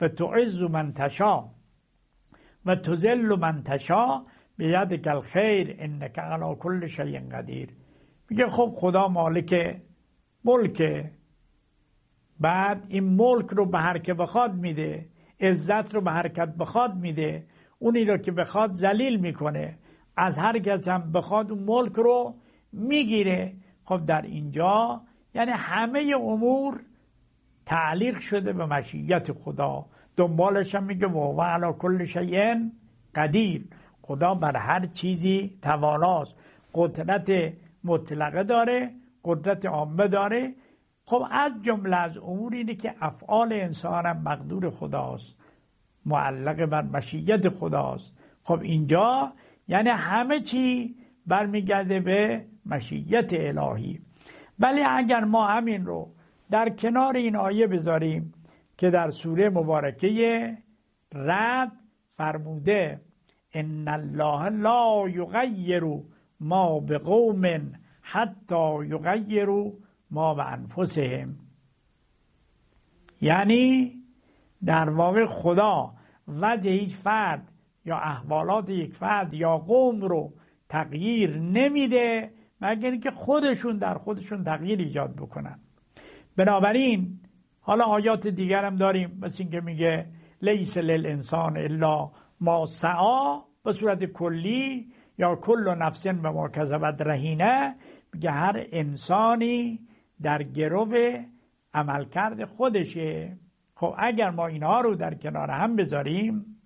[0.00, 1.44] و تعز من تشا
[2.66, 4.24] و تذل من تشا
[4.56, 7.68] بیدک الخیر انک علی کل شیء قدیر.
[8.30, 9.80] میگه خب خدا مالک
[10.44, 10.82] ملک.
[12.40, 15.08] بعد این ملک رو به هر که بخواد میده
[15.40, 17.46] عزت رو به حرکت بخواد میده
[17.78, 19.78] اونی رو که بخواد ذلیل می‌کنه.
[20.16, 22.34] از هر کس هم بخواد اون ملک رو
[22.72, 23.54] می‌گیره.
[23.84, 25.02] خب در اینجا
[25.34, 26.80] یعنی همه امور
[27.68, 29.86] تعلیق شده به مشیت خدا.
[30.16, 32.54] دنبالش هم میگه و علا کل شیء
[33.14, 33.68] قدیر.
[34.02, 36.42] خدا بر هر چیزی تواناست.
[36.74, 37.30] قدرت
[37.84, 38.90] مطلقه داره
[39.24, 40.54] قدرت عامه داره.
[41.04, 45.36] خب از جمله از امور اینه که افعال انسان هم مقدور خداست.
[46.06, 48.12] معلق بر مشیت خداست.
[48.42, 49.32] خب اینجا
[49.68, 54.00] یعنی همه چی برمیگرده به مشیت الهی.
[54.58, 56.08] ولی اگر ما همین رو
[56.50, 58.34] در کنار این آیه بذاریم
[58.78, 60.58] که در سوره مبارکه
[61.14, 61.72] رد
[62.16, 63.00] فرموده
[63.52, 65.84] ان الله لا یغیر
[66.40, 69.72] ما بقوم حتی یغیروا
[70.10, 71.36] ما به انفسهم
[73.20, 73.94] یعنی
[74.64, 75.94] در واقع خدا
[76.28, 77.52] وجه هیچ فرد
[77.84, 80.32] یا احوالات یک فرد یا قوم رو
[80.68, 82.30] تغییر نمیده
[82.60, 85.58] مگر اینکه خودشون در خودشون تغییر ایجاد بکنن.
[86.38, 87.20] بنابراین
[87.60, 89.18] حالا آیات دیگر هم داریم.
[89.22, 90.06] مثل اینکه میگه
[90.42, 97.74] لیس للانسان الا ما سعا به صورت کلی یا کل نفسن به ما کذبت رهینه.
[98.14, 99.80] میگه هر انسانی
[100.22, 100.94] در گرو
[101.74, 103.36] عملکرد خودشه.
[103.74, 106.60] خب اگر ما اینها رو در کنار هم بذاریم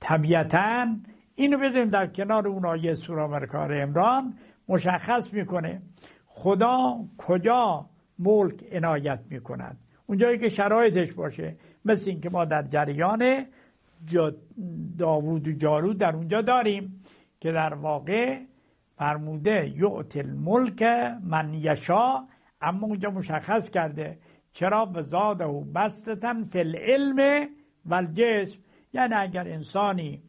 [0.00, 0.86] طبیعتا
[1.34, 4.34] اینو بذاریم در کنار اون آیه مرکار امران
[4.68, 5.82] مشخص می‌کنه.
[6.26, 7.86] خدا کجا
[8.18, 9.78] ملک عنایت می‌کند.
[10.06, 13.46] اونجایی که شرایطش باشه مثل اینکه ما در جریان
[14.98, 17.02] داوود و جارود در اونجا داریم
[17.40, 18.40] که در واقع
[18.96, 20.82] فرموده یعت الملک
[21.22, 22.26] من یشا
[22.60, 24.18] اما اونجا مشخص کرده
[24.52, 27.48] چرا و زاده و بستتن فی العلم
[27.86, 28.58] و الجسم
[28.92, 30.22] یعنی اگر انسانی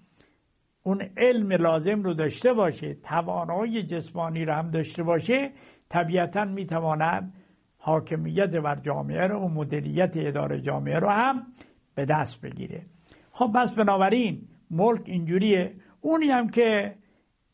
[0.84, 5.52] اون علم لازم رو داشته باشه توانایی جسمانی رو هم داشته باشه
[5.90, 7.34] طبیعتا می‌تواند
[7.86, 11.48] حاکمیت بر جامعه رو و مدیریت اداره جامعه رو هم
[11.96, 12.86] به دست بگیره.
[13.32, 15.74] خب پس بنابراین ملک اینجوریه.
[16.02, 16.96] اونی هم که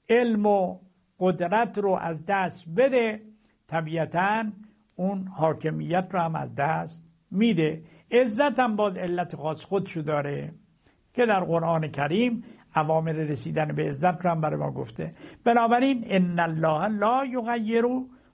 [0.09, 0.79] علم و
[1.19, 3.21] قدرت رو از دست بده
[3.67, 4.45] طبیعتا
[4.95, 7.81] اون حاکمیت رو هم از دست میده.
[8.11, 10.53] عزت هم باز علت خاص خودشو داره
[11.13, 12.43] که در قرآن کریم
[12.75, 15.13] عوامل رسیدن به عزت رو هم برای ما گفته.
[15.43, 17.83] بنابراین ان الله لا یغیر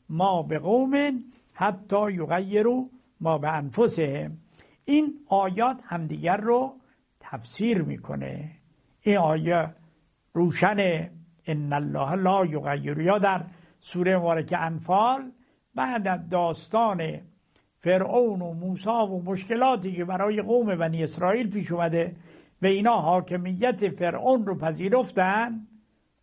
[0.10, 1.24] ما به قوم
[1.60, 2.86] حتی یغیروا
[3.22, 4.38] ما به انفسهم.
[4.86, 6.74] این آیات همدیگر رو
[7.20, 8.52] تفسیر می‌کنه.
[9.02, 9.70] این آیه
[10.34, 11.10] روشن
[11.48, 13.44] ان الله لا یغیر یا در
[13.80, 15.32] سوره مبارکه انفال
[15.76, 17.22] بعد از داستان
[17.80, 22.14] فرعون و موسی و مشکلاتی که برای قوم بنی اسرائیل پیش اومده
[22.62, 25.68] و اینا حاکمیت فرعون رو پذیرفتن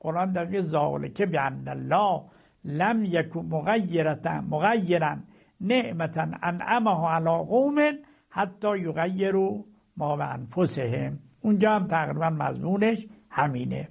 [0.01, 2.23] قرآن در ذالک بیان الله
[2.65, 5.17] لم یکن مغیرتا مغیرا
[5.61, 7.99] نعمتا انعمه علی قوم
[8.31, 9.65] حتی یغیروا
[9.97, 11.19] ما به انفسهم.
[11.41, 13.89] اونجا هم تقریبا مضمونش همینه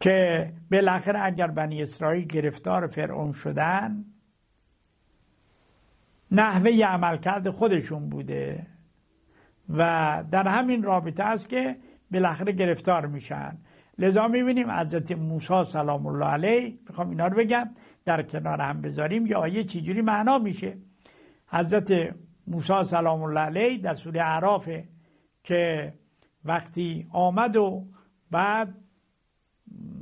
[0.00, 4.04] که بالاخره اگر بنی اسرائیل گرفتار فرعون شدن
[6.30, 8.66] نحوه عملکرد خودشون بوده
[9.68, 9.78] و
[10.30, 11.76] در همین رابطه است که
[12.12, 13.58] بالاخره گرفتار میشن.
[13.98, 17.70] لذا می‌بینیم حضرت موسی سلام الله علیه می‌خوام اینا رو بگم
[18.04, 20.76] در کنار هم بذاریم یا آیه چجوری معنا میشه.
[21.48, 22.14] حضرت
[22.46, 24.68] موسی سلام الله علیه در سوره اعراف
[25.44, 25.92] که
[26.44, 27.84] وقتی آمد و
[28.30, 28.74] بعد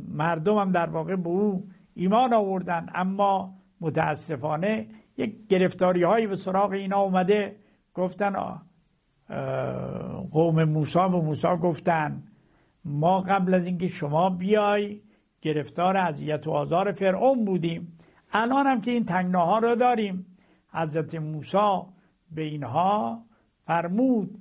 [0.08, 4.86] مردم هم در واقع به او ایمان آوردن اما متاسفانه
[5.16, 7.56] یک گرفتاری هایی به سراغ اینا اومده.
[7.94, 8.32] گفتن
[10.32, 12.22] قوم موسا و موسا گفتن
[12.84, 15.00] ما قبل از اینکه شما بیای
[15.42, 17.98] گرفتار اذیت و آزار فرعون بودیم.
[18.32, 20.26] الان هم که این تنگناها رو داریم.
[20.72, 21.82] حضرت موسی
[22.34, 23.22] به اینها
[23.66, 24.38] فرمود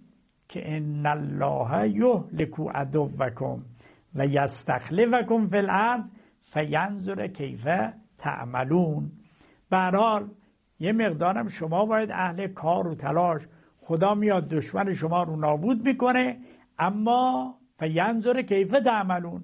[0.50, 3.58] که ان الله یهلکو عدوکم
[4.16, 6.10] و یستخلفکم فی الارض
[6.44, 7.68] فینظر کیف
[8.18, 9.12] تعملون.
[9.70, 9.92] به
[10.80, 13.42] یه مقدارم شما باید اهل کار و تلاش
[13.82, 16.38] خدا میاد دشمن شما رو نابود می‌کنه
[16.80, 19.44] اما فینظر کیف تعملون.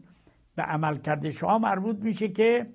[0.56, 2.68] به عمل کرده شما مربوط میشه که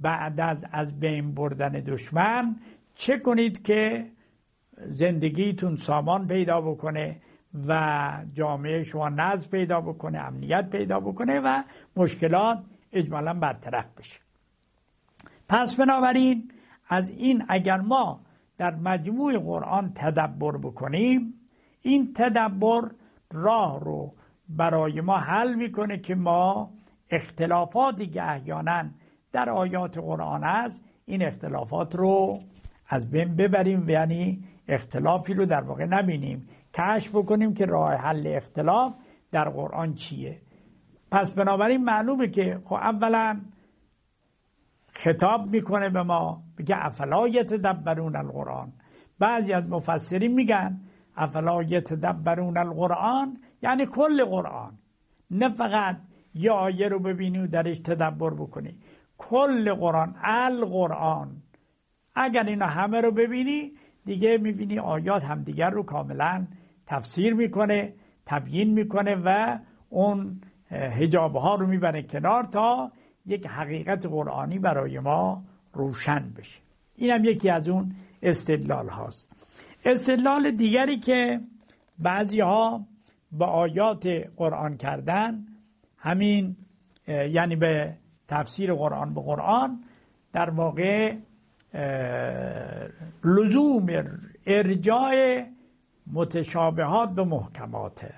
[0.00, 2.56] بعد از از بین بردن دشمن
[2.94, 4.10] چه کنید که
[4.76, 7.20] زندگیتون سامان پیدا بکنه
[7.68, 11.62] و جامعه شما نظم پیدا بکنه امنیت پیدا بکنه و
[11.96, 12.58] مشکلات
[12.92, 14.20] اجمالا برطرف بشه.
[15.48, 16.50] پس بنابراین
[16.88, 18.20] از این اگر ما
[18.58, 21.34] در مجموع قرآن تدبر بکنیم
[21.82, 22.90] این تدبر
[23.32, 24.12] راه رو
[24.48, 26.70] برای ما حل می‌کنه که ما
[27.10, 28.84] اختلافاتی که احیانا
[29.32, 30.84] در آیات قرآن است.
[31.06, 32.40] این اختلافات رو
[32.88, 34.38] از بین ببریم یعنی
[34.68, 36.48] اختلافی رو در واقع نبینیم.
[36.74, 38.94] کشف بکنیم که راه حل اختلاف
[39.32, 40.38] در قرآن چیه.
[41.10, 43.40] پس بنابراین معلومه که خب اولا
[44.92, 48.72] خطاب می‌کنه به ما بگه افلا یتدبرون القرآن.
[49.18, 50.80] بعضی از مفسرین میگن
[51.16, 54.78] افلا یتدبرون القرآن یعنی کل قرآن.
[55.30, 55.96] نه فقط
[56.34, 58.74] یه آیه رو ببینی و درش تدبر بکنی.
[59.18, 61.36] کل قرآن القرآن.
[62.14, 63.72] اگر اینا همه رو ببینی
[64.04, 66.46] دیگه می‌بینی آیات همدیگر رو کاملا
[66.86, 67.92] تفسیر می‌کنه
[68.26, 72.92] تبیین می‌کنه و اون هجاب ها رو می‌بره کنار تا
[73.26, 75.42] یک حقیقت قرآنی برای ما
[75.72, 76.60] روشن بشه.
[76.96, 77.86] این هم یکی از اون
[78.22, 79.28] استدلال هاست.
[79.84, 81.40] استدلال دیگری که
[81.98, 82.86] بعضی ها
[83.32, 85.46] با آیات قرآن کردن
[86.04, 86.56] همین
[87.08, 87.96] یعنی به
[88.28, 89.84] تفسیر قرآن به قرآن
[90.32, 91.16] در واقع
[93.24, 93.86] لزوم
[94.46, 95.44] ارجاع
[96.12, 98.14] متشابهات به محکماته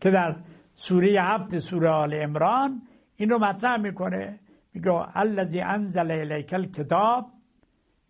[0.00, 0.36] که در
[0.76, 2.82] سوره هفت سوره آل امران
[3.16, 4.38] این رو مطرح می‌کنه.
[4.74, 7.24] میگه الذی انزل الیک الکتاب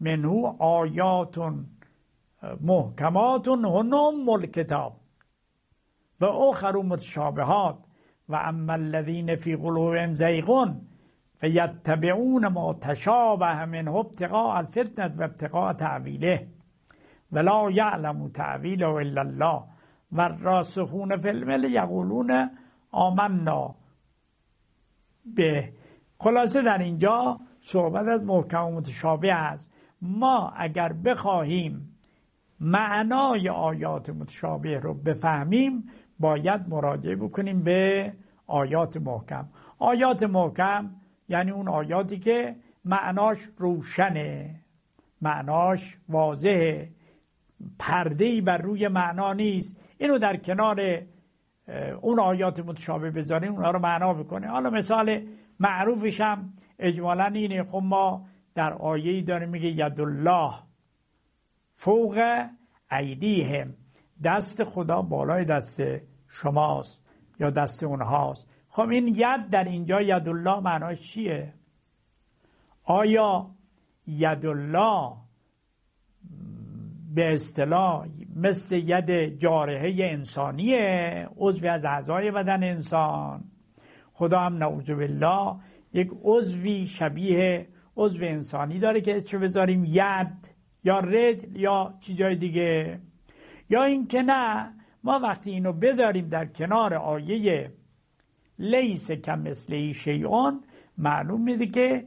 [0.01, 1.38] منه آیات
[2.61, 4.92] محکمات هنم الکتاب
[6.20, 7.88] و اخر متشابهات.
[8.28, 10.80] و اما الذین فی قلوبهم زیغون
[11.40, 16.48] فیتبعون ما تشابه منه ابتقاء الفتنه و ابتقاء تعویله
[17.32, 19.62] ولا یعلم تعویله الا الله
[20.12, 22.50] و راسخون فی العلم یقولون
[22.90, 23.74] آمنا
[25.36, 25.72] به
[26.18, 29.74] خلاصه در اینجا صحبت از محکم و متشابه است.
[30.02, 31.98] ما اگر بخواهیم
[32.60, 38.12] معنای آیات متشابه رو بفهمیم باید مراجعه بکنیم به
[38.46, 39.48] آیات محکم.
[39.78, 40.90] آیات محکم
[41.28, 44.60] یعنی اون آیاتی که معناش روشنه
[45.23, 46.90] معناش واضحه.
[47.79, 49.81] پرده بر روی معنا نیست.
[49.98, 51.02] اینو در کنار
[52.00, 54.48] اون آیات متشابه بذاریم اونها رو معنا بکنه.
[54.48, 55.27] حالا مثال
[55.60, 57.62] معروفش هم اجمالا اینه.
[57.62, 60.52] خب ما در آیه داریم میگه ید الله
[61.77, 62.44] فوق
[62.90, 63.75] ایدیهم.
[64.25, 65.83] دست خدا بالای دست
[66.29, 67.02] شماست
[67.40, 68.46] یا دست اونهاست.
[68.69, 71.54] خب این ید در اینجا ید الله معناش چیه؟
[72.85, 73.50] آیا
[74.06, 75.12] ید الله
[77.14, 83.44] به اصطلاح مثل ید جارحه انسانیه عضوی از اعضای بدن انسان؟
[84.12, 85.54] خدا هم نعوذ بالله
[85.92, 90.54] یک عضوی شبیه عضو انسانی داره که چه بذاریم ید
[90.85, 93.00] یا رجل یا چیزای دیگه.
[93.69, 94.73] یا اینکه نه
[95.04, 97.73] ما وقتی اینو بذاریم در کنار آیه
[98.58, 100.60] لیس کم مثل شیعون
[100.98, 102.04] معلوم میده که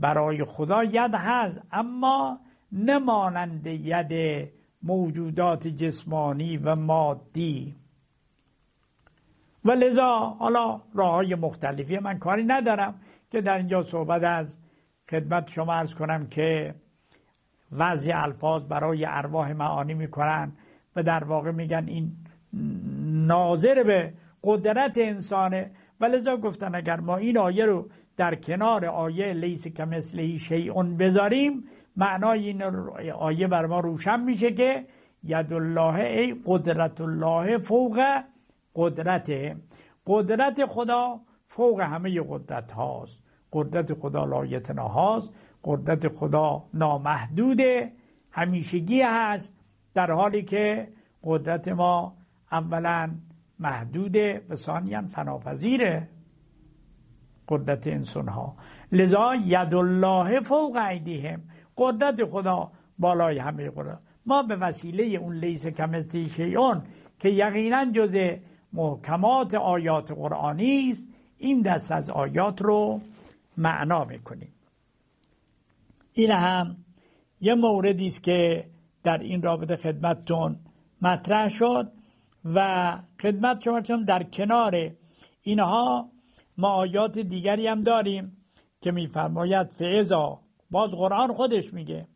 [0.00, 2.40] برای خدا ید هست اما
[2.72, 4.48] نمانند ید
[4.82, 7.76] موجودات جسمانی و مادی.
[9.64, 12.94] و لذا حالا راه های مختلفی من کاری ندارم
[13.30, 14.58] که در اینجا صحبت از
[15.10, 16.74] خدمت شما ارز کنم که
[17.72, 20.52] وضع الفاظ برای ارواح معانی می‌کنن.
[20.96, 22.12] و در واقع میگن این
[23.26, 24.12] ناظر به
[24.44, 25.70] قدرت انسانه.
[26.00, 30.96] و لذا گفتن اگر ما این آیه رو در کنار آیه لیس که مثل شیعون
[30.96, 31.64] بذاریم
[31.96, 32.62] معنای این
[33.12, 34.86] آیه بر ما روشن میشه که
[35.24, 38.00] ید الله ای قدرت الله فوق
[38.74, 39.56] قدرت
[40.06, 43.18] قدرت خدا فوق همه قدرت هاست.
[43.52, 45.30] قدرت خدا لایتنا هاست
[45.64, 47.92] قدرت خدا نامحدوده.
[48.30, 49.61] همیشگی هست.
[49.94, 50.88] در حالی که
[51.24, 52.16] قدرت ما
[52.52, 53.10] اولا
[53.58, 56.08] محدوده و ثانیا فناپذیره
[57.48, 58.56] قدرت انسان ها
[58.92, 61.42] لذا ید الله فوق ایدیهم.
[61.78, 63.98] قدرت خدا بالای همه قدرت.
[64.26, 66.82] ما به وسیله اون لیس کمستی شیعون
[67.18, 68.16] که یقینا جز
[68.72, 73.00] محکمات آیات قرآنی است این دست از آیات رو
[73.56, 74.52] معنا می‌کنیم.
[76.12, 76.76] این هم
[77.40, 78.64] یه موردی است که
[79.04, 80.56] در این رابطه خدمتتون
[81.02, 81.92] مطرح شد
[82.44, 84.90] و خدمت شما در کنار
[85.42, 86.08] اینها
[86.58, 88.36] ما آیات دیگری هم داریم
[88.80, 90.40] که میفرماید فعضا
[90.70, 92.08] باز قرآن خودش میگه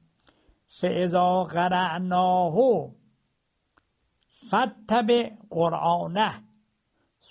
[0.69, 2.55] فعضا قرعناه
[4.47, 5.11] فتب
[5.51, 6.43] قرآنه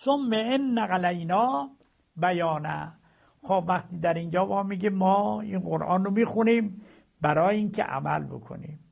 [0.03, 1.69] ثم ان علینا
[2.17, 2.93] بیانه
[3.41, 6.81] خب وقتی در اینجا ما میگه ما این قرآن رو می‌خونیم
[7.21, 8.84] برای اینکه عمل بکنیم.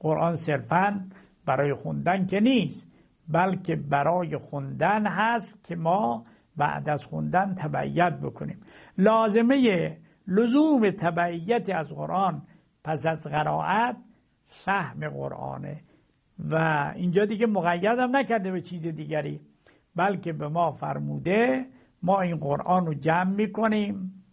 [0.00, 1.08] قرآن صرفا
[1.46, 2.88] برای خوندن که نیست
[3.28, 6.24] بلکه برای خوندن هست که ما
[6.56, 8.60] بعد از خوندن تبعیت بکنیم.
[8.98, 9.96] لازمه
[10.26, 12.42] لزوم تبعیت از قرآن
[12.84, 13.96] پس از قرائت
[14.46, 15.80] فهم قرآنه.
[16.50, 16.54] و
[16.96, 19.40] اینجا دیگه مقیدم نکرده به چیز دیگری
[19.96, 21.66] بلکه به ما فرموده
[22.02, 24.24] ما این قرآن رو جمع می‌کنیم.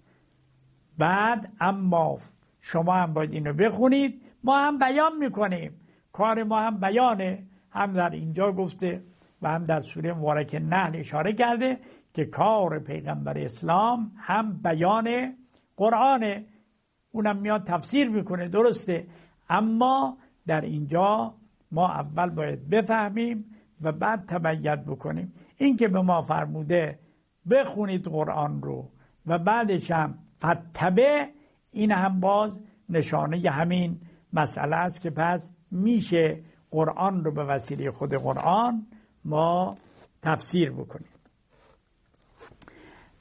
[0.98, 2.18] بعد اما
[2.62, 5.72] شما هم باید اینو بخونید ما هم بیان می‌کنیم.
[6.14, 7.44] کار ما هم بیانه.
[7.72, 9.04] هم در اینجا گفته
[9.42, 11.80] و هم در سوره مبارک نحل اشاره کرده
[12.14, 15.34] که کار پیغمبر اسلام هم بیان
[15.78, 16.46] قرآنه.
[17.12, 19.08] اونم میاد تفسیر می‌کنه درسته.
[19.50, 20.18] اما
[20.48, 21.34] در اینجا
[21.72, 23.46] ما اول باید بفهمیم
[23.82, 25.34] و بعد تبیت بکنیم.
[25.58, 27.00] این که به ما فرموده
[27.52, 28.90] بخونید قرآن رو
[29.26, 31.30] و بعدش هم فتبه
[31.72, 34.00] این هم باز نشانه همین
[34.36, 38.86] مسئله است که پس میشه قرآن رو به وسیله خود قرآن
[39.26, 39.76] ما
[40.22, 41.10] تفسیر بکنیم.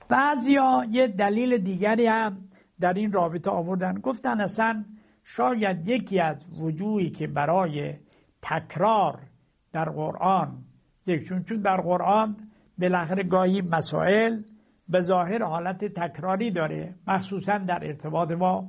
[0.09, 2.37] بعضیا یه دلیل دیگری هم
[2.81, 4.01] در این رابطه آوردن.
[4.01, 4.85] گفتن اصلا
[5.25, 7.95] شاید یکی از وجوهی که برای
[8.43, 9.21] تکرار
[9.73, 10.65] در قرآن
[11.29, 12.37] چون چون در قرآن
[12.79, 14.43] بالاخره گاهی مسائل
[14.89, 18.65] به ظاهر حالت تکراری داره مخصوصا در ارتباط با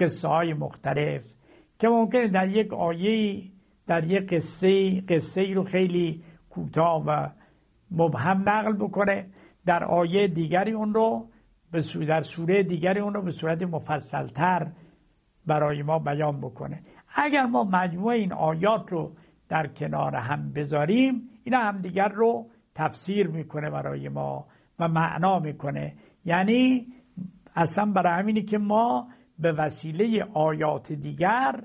[0.00, 1.37] قصه های مختلف.
[1.78, 3.42] که ممکنه در یک آیه
[3.86, 7.28] در یک قصه قصه رو خیلی کوتاه و
[7.90, 9.26] مبهم نقل بکنه.
[9.66, 11.28] در آیه دیگری اون رو
[11.72, 14.72] به در سوره دیگری اون رو به صورت مفصلتر
[15.46, 16.82] برای ما بیان بکنه.
[17.14, 19.12] اگر ما مجموع این آیات رو
[19.48, 24.46] در کنار هم بذاریم اینا هم دیگر رو تفسیر می‌کنه برای ما
[24.78, 25.94] و معنا می‌کنه.
[26.24, 26.86] یعنی
[27.56, 29.08] اصلا برای همینی که ما
[29.38, 31.64] به وسیله آیات دیگر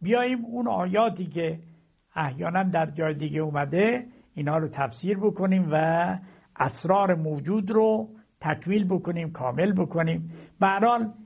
[0.00, 1.60] بیاییم اون آیاتی که
[2.14, 6.18] احیانا در جای دیگه اومده اینا رو تفسیر بکنیم و
[6.56, 8.08] اسرار موجود رو
[8.40, 10.32] تکمیل بکنیم کامل بکنیم.
[10.60, 10.66] به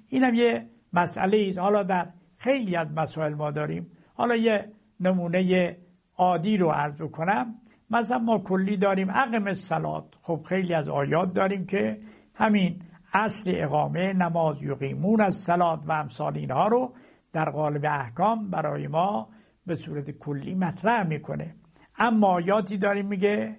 [0.09, 3.87] اینم یه مسئله است حالا در خیلی از مسائل ما داریم.
[4.15, 5.77] حالا یه نمونه
[6.17, 7.55] عادی رو عرض کنم
[7.91, 11.99] مثلا ما کلی داریم عقم سلات خب خیلی از آیات داریم که
[12.35, 12.83] همین
[13.15, 16.93] اصل اقامه نماز یقیمون از سلات و امثال اینها رو
[17.33, 19.29] در قالب احکام برای ما
[19.67, 21.55] به صورت کلی مطرح می‌کنه.
[21.99, 23.57] اما آیاتی داریم میگه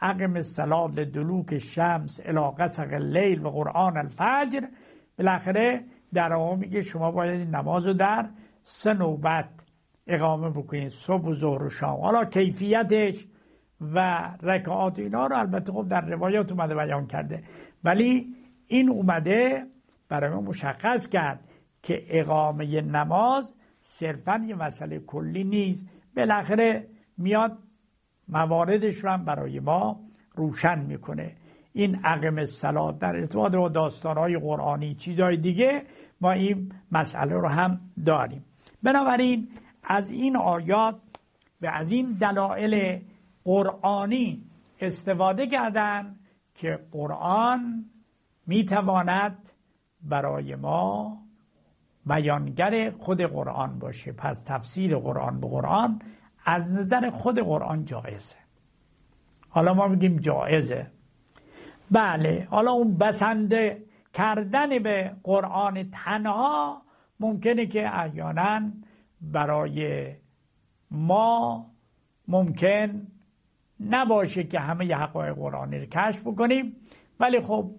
[0.00, 4.66] عقم سلات دلوک شمس الى قسق لیل و قرآن الفجر.
[5.18, 5.84] بالاخره
[6.14, 8.28] در آقا میگه شما باید نماز رو در
[8.62, 9.48] سه نوبت
[10.06, 12.00] اقامه بکنید صبح و ظهر و شام.
[12.00, 13.26] حالا کیفیتش
[13.80, 17.42] و رکعات اینا رو البته خب در روایات اومده بیان کرده.
[17.84, 18.37] ولی
[18.68, 19.66] این اومده
[20.08, 21.40] برای ما مشخص کرد
[21.82, 25.86] که اقامه نماز صرفا یه مسئله کلی نیست.
[26.16, 26.86] بالاخره
[27.18, 27.58] میاد
[28.28, 30.00] مواردش رو هم برای ما
[30.34, 31.36] روشن می‌کنه.
[31.72, 35.82] این عقم سلات در ارتباط با داستانهای قرآنی چیزهای دیگه
[36.20, 38.44] ما این مسئله رو هم داریم.
[38.82, 39.48] بنابراین
[39.84, 40.94] از این آیات
[41.62, 43.00] و از این دلایل
[43.44, 44.44] قرآنی
[44.80, 46.16] استفاده کردن
[46.54, 47.84] که قرآن
[48.48, 49.48] می‌تواند
[50.02, 51.16] برای ما
[52.06, 54.12] بیانگر خود قرآن باشه.
[54.12, 55.98] پس تفسیر قرآن به قرآن
[56.44, 58.36] از نظر خود قرآن جایزه.
[59.48, 60.86] حالا ما میگیم جایزه.
[61.90, 63.82] بله حالا اون بسنده
[64.12, 66.82] کردن به قرآن تنها
[67.20, 68.70] ممکنه که احیانا
[69.20, 70.12] برای
[70.90, 71.66] ما
[72.28, 73.06] ممکن
[73.80, 76.76] نباشه که همه حقایق قرآنی رو کشف بکنیم.
[77.20, 77.70] ولی خب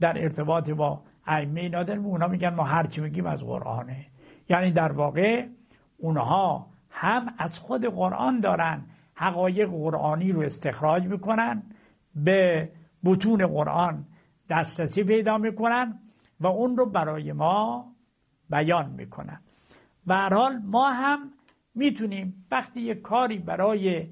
[0.00, 4.06] در ارتباط با ائمه نادر اونا میگن ما هرچی میگیم از قرآنه.
[4.48, 5.46] یعنی در واقع
[5.98, 8.84] اونها هم از خود قرآن دارن
[9.14, 11.62] حقایق قرآنی رو استخراج می‌کنن
[12.14, 12.70] به
[13.04, 14.06] بتون قرآن
[14.50, 15.98] دسترسی پیدا می‌کنن
[16.40, 17.86] و اون رو برای ما
[18.50, 19.40] بیان می‌کنن.
[20.06, 21.18] و حال ما هم
[21.74, 24.08] می‌تونیم وقتی یک کاری برای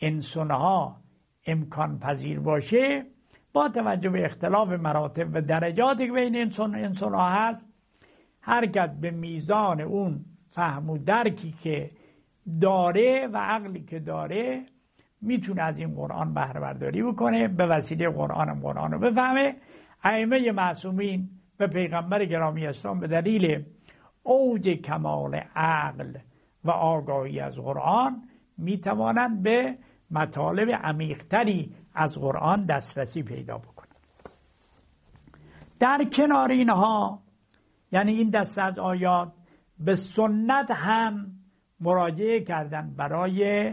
[0.00, 0.96] انسانها
[1.46, 3.06] امکان پذیر باشه
[3.56, 7.66] با توجه به اختلاف مراتب و درجاتی که بین و انسان ها هست
[8.40, 11.90] حرکت به میزان اون فهم و درکی که
[12.60, 14.62] داره و عقلی که داره
[15.22, 19.56] می‌تونه از این قرآن بهره برداری بکنه به وسیله قرآن هم قرآن رو بفهمه.
[20.04, 21.28] ائمه معصومین
[21.60, 23.64] و پیغمبر گرامی اسلام به دلیل
[24.22, 26.12] اوج کمال عقل
[26.64, 28.22] و آگاهی از قرآن
[28.58, 29.78] می‌توانند به
[30.10, 33.96] مطالب عمیقتری از قرآن دسترسی پیدا بکنند
[35.78, 37.22] در کنار اینها
[37.92, 39.32] یعنی این دست از آیات
[39.78, 41.32] به سنت هم
[41.80, 43.72] مراجعه کردن برای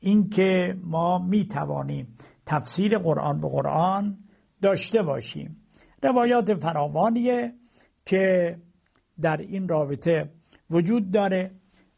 [0.00, 2.16] اینکه ما می توانیم
[2.46, 4.18] تفسیر قرآن به قرآن
[4.62, 5.56] داشته باشیم.
[6.02, 7.54] روایات فراوانیه
[8.06, 8.56] که
[9.20, 10.30] در این رابطه
[10.70, 11.50] وجود داره.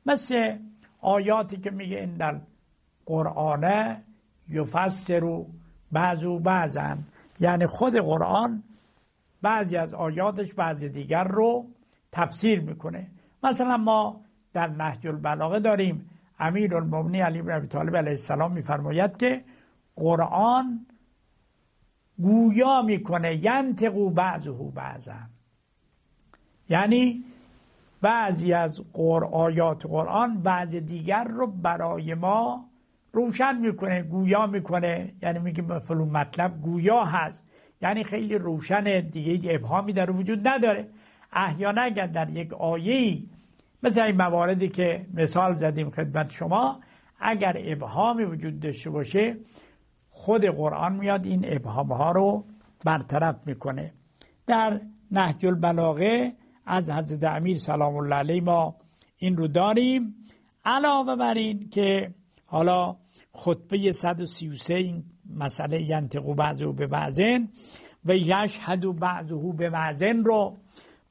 [0.06, 0.58] مثل
[1.00, 2.40] آیاتی که میگه این در
[3.06, 4.04] قرآنه
[4.48, 5.44] یفسر
[5.92, 6.98] بعضو بعضن.
[7.40, 8.62] یعنی خود قرآن
[9.42, 11.66] بعضی از آیاتش بعضی دیگر رو
[12.12, 13.06] تفسیر می‌کنه.
[13.42, 14.20] مثلا ما
[14.52, 16.08] در نهج البلاغه داریم.
[16.38, 19.44] امیر المومنی علی بن ابی طالب علیه السلام میفرماید که
[19.96, 20.86] قرآن
[22.18, 25.12] گویا می‌کنه ینتقو بعضه بعضا
[26.68, 27.24] یعنی
[28.00, 28.80] بعضی از
[29.32, 32.71] آیات قرآن بعضی دیگر رو برای ما
[33.12, 35.12] روشن می‌کنه گویا می‌کنه.
[35.22, 37.44] یعنی میگه فلون مطلب گویا هست.
[37.82, 40.88] یعنی خیلی روشن دیگه ابهامی در وجود نداره.
[41.32, 43.22] احیانا اگر در یک آیه
[43.82, 46.80] مثل این مواردی که مثال زدیم خدمت شما
[47.20, 49.36] اگر ابهامی وجود داشته باشه
[50.10, 52.44] خود قرآن میاد این ابهام ها رو
[52.84, 53.92] برطرف می‌کنه.
[54.46, 56.32] در نهج البلاغه
[56.66, 58.76] از حضرت امیر سلام الله علیه ما
[59.18, 60.14] این رو داریم.
[60.64, 62.10] علاوه بر این که
[62.46, 62.96] حالا
[63.32, 65.04] خطبه 133 این
[65.36, 67.48] مسئله ینتقو بعضه به بعضن
[68.04, 70.58] و یشهد بعضه به بعضن رو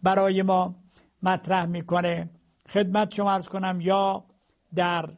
[0.03, 0.76] برای ما
[1.24, 2.30] مطرح می‌کنه.
[2.70, 4.24] خدمت شما ارز کنم یا
[4.76, 5.09] در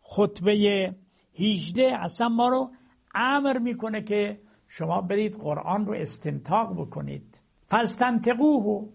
[0.00, 0.94] خطبه
[1.38, 2.70] 18 اصلا ما رو
[3.14, 7.38] امر می‌کنه که شما برید قرآن رو استنتاق بکنید.
[7.70, 8.88] فستنتقوه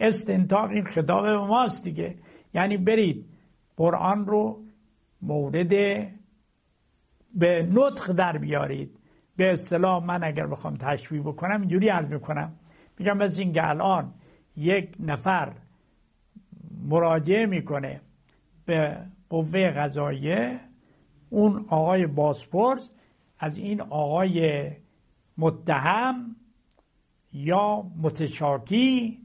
[0.00, 2.18] استنتاق این خطاب ماست دیگه.
[2.54, 3.26] یعنی برید
[3.76, 4.64] قرآن رو
[5.22, 5.68] مورد
[7.34, 8.98] به نطق در بیارید.
[9.36, 12.52] به اصطلاح من اگر بخوام تشبیه بکنم اینجوری عرض می‌کنم.
[12.98, 14.14] میگم از این الان
[14.56, 15.52] یک نفر
[16.88, 18.00] مراجعه می‌کنه
[18.64, 18.98] به
[19.30, 20.60] قوه قضاییه
[21.30, 22.90] اون آقای باسپورس
[23.38, 24.70] از این آقای
[25.38, 26.36] متهم
[27.32, 29.18] یا متشاکی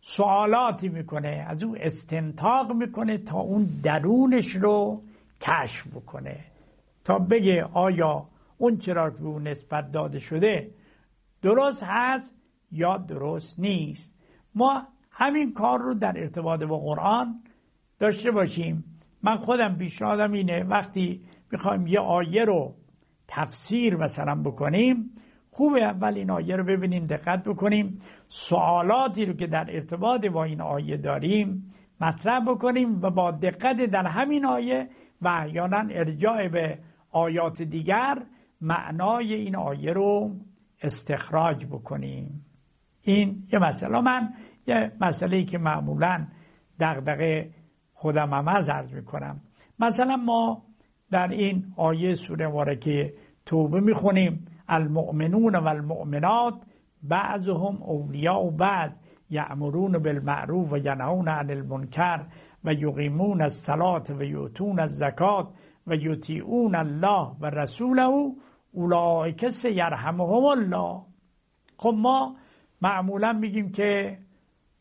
[0.00, 5.02] سوالاتی می‌کنه از او استنتاق می‌کنه تا اون درونش رو
[5.40, 6.44] کشف بکنه.
[7.04, 8.28] تا بگه آیا
[8.58, 10.70] اون چرا که به اون نسبت داده شده
[11.42, 12.36] درست هست
[12.72, 14.18] یا درست نیست.
[14.54, 17.42] ما همین کار رو در ارتباط با قرآن
[17.98, 18.84] داشته باشیم.
[19.22, 21.22] من خودم پیشنهادم اینه وقتی
[21.52, 22.74] می‌خوایم یه آیه رو
[23.28, 25.10] تفسیر مثلا بکنیم
[25.50, 30.60] خوبه اول این آیه رو ببینیم دقت بکنیم سوالاتی رو که در ارتباط با این
[30.60, 31.68] آیه داریم
[32.00, 34.88] مطرح بکنیم و با دقت در همین آیه
[35.22, 36.78] و احیانا ارجاع به
[37.10, 38.22] آیات دیگر
[38.60, 40.36] معنای این آیه رو
[40.82, 42.44] استخراج بکنیم.
[43.02, 44.00] این یه مسئله.
[44.00, 44.28] من
[44.66, 46.26] یه مسئله که معمولا
[46.80, 47.50] دغدغه
[47.92, 49.40] خودم هم از عرض می‌کنم.
[49.78, 50.62] مثلا ما
[51.10, 53.14] در این آیه سوره مبارکه
[53.46, 54.46] توبه می‌خونیم.
[54.68, 56.54] المؤمنون و المؤمنات
[57.02, 58.98] بعضهم اولیاء و بعض
[59.30, 62.26] یعمرون بالمعروف و ینهون عن المنکر.
[62.64, 65.48] و یقیمون الصلاة و یؤتون الزکات
[65.86, 68.32] و یطیعون الله و رسوله
[68.72, 71.02] اولئک سیرحمهم الله.
[71.76, 72.36] خب ما
[72.82, 74.18] معمولا میگیم که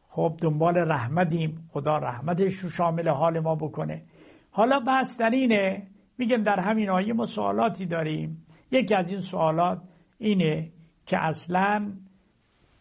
[0.08, 4.02] خب دنبال رحمتیم خدا رحمتش رو شامل حال ما بکنه.
[4.52, 8.46] حالا بحث در اینه میگم در همین آیه ما سوالاتی داریم.
[8.72, 9.82] یکی از این سوالات
[10.18, 10.72] اینه
[11.06, 11.94] که اصلا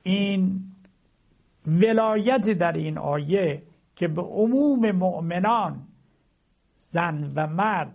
[0.03, 0.61] این
[1.67, 3.63] ولایت در این آیه
[3.99, 5.89] که به عموم مؤمنان
[6.75, 7.95] زن و مرد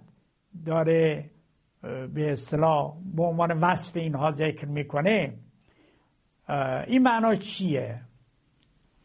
[0.66, 1.30] داره
[2.14, 5.34] به اصطلاح به عنوان وصف اینها ذکر می‌کنه
[6.88, 8.02] این معنا چیه؟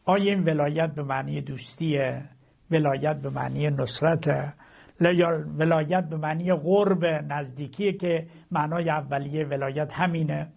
[0.05, 2.23] آیا این ولایت به معنی دوستیه؟
[2.71, 4.53] ولایت به معنی نصرت
[5.01, 10.47] یا ولایت به معنی قرب نزدیکیه که معنای اولیه ولایت همینه.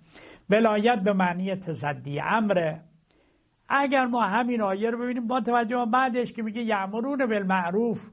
[0.51, 2.81] ولایت به معنی تصدی امره.
[3.75, 8.11] اگر ما همین آیه رو ببینیم با توجه بعدش که میگه یعمرون بالمعروف.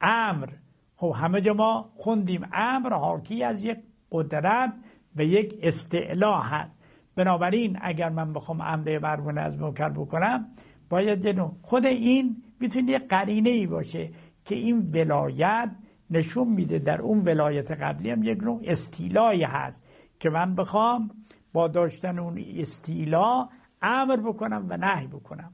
[0.00, 0.48] امر.
[0.94, 2.48] خب همه جا ما خوندیم.
[2.52, 3.78] امر حاکی از یک
[4.12, 4.72] قدرت
[5.16, 6.80] و یک استعلا هست.
[7.16, 10.48] بنابراین اگر من بخوام امر برمون از منکر بکنم
[10.90, 14.10] باید خود این می‌تونه یک قرینه ای باشه
[14.44, 15.70] که این ولایت
[16.10, 19.86] نشون میده در اون ولایت قبلی هم یک نوع استیلایی هست
[20.20, 21.10] که من بخوام
[21.52, 23.48] با داشتن اون استیلا
[23.82, 25.52] امر بکنم و نهی بکنم.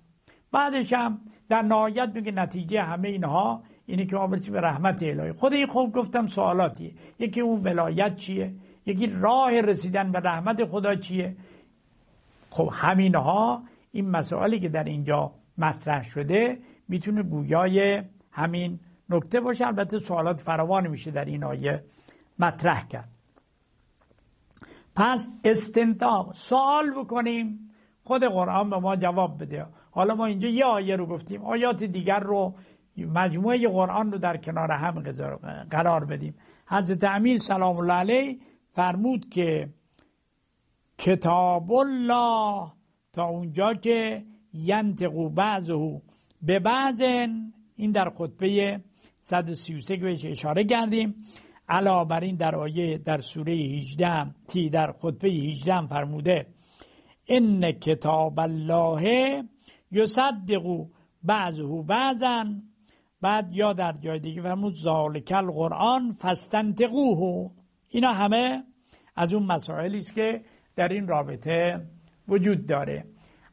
[0.53, 5.33] بعدش هم در نهایت میگه نتیجه همه اینها اینه که ما به رحمت الهی.
[5.33, 6.93] خود این خوب گفتم سوالاتیه.
[7.19, 8.55] یکی اون ولایت چیه؟
[8.87, 11.37] یکی راه رسیدن به رحمت خدا چیه؟
[12.51, 13.63] خب همینها
[13.93, 16.59] این مسائلی که در اینجا مطرح شده
[16.89, 18.03] می‌تونه گویای
[18.33, 19.67] همین نکته باشه.
[19.67, 21.85] البته سوالات فراوان میشه در این آیه
[22.39, 23.09] مطرح کرد.
[24.97, 26.33] پس استنتاق.
[26.35, 27.66] سوال بکنیم.
[28.07, 29.67] خود قرآن به ما جواب بده.
[29.91, 31.45] حالا ما اینجا یه آیه رو گفتیم.
[31.45, 32.55] آیات دیگر رو
[32.97, 35.03] مجموعه قرآن رو در کنار هم
[35.71, 36.35] قرار بدیم.
[36.67, 38.39] حضرت امیر سلام الله علیه
[38.73, 39.69] فرمود که
[40.99, 42.73] کتاب الله
[43.13, 46.03] تا اونجا که ینتقو بعضه
[46.43, 48.81] به بعضن این در خطبه
[49.21, 51.15] 133 که بهش اشاره کردیم.
[51.69, 56.47] علاوه بر این در آیه در سوره 18 تی در خطبه 18 فرموده
[57.29, 59.43] ان کتاب الله
[59.91, 60.87] یصدق
[61.23, 62.45] بعضه بعضا.
[63.21, 67.51] بعد یا در جای دیگه فرمود ذالک القرآن فستنتقوه
[67.89, 68.65] اینا همه
[69.17, 70.43] از اون مسائلی است که
[70.77, 71.87] در این رابطه
[72.29, 73.05] وجود داره.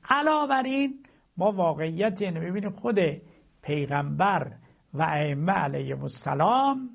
[0.09, 1.05] علاوه بر این
[1.37, 2.99] ما واقعیت اینو ببینیم خود
[3.61, 4.51] پیغمبر
[4.93, 6.89] و ائمه علیهم السلام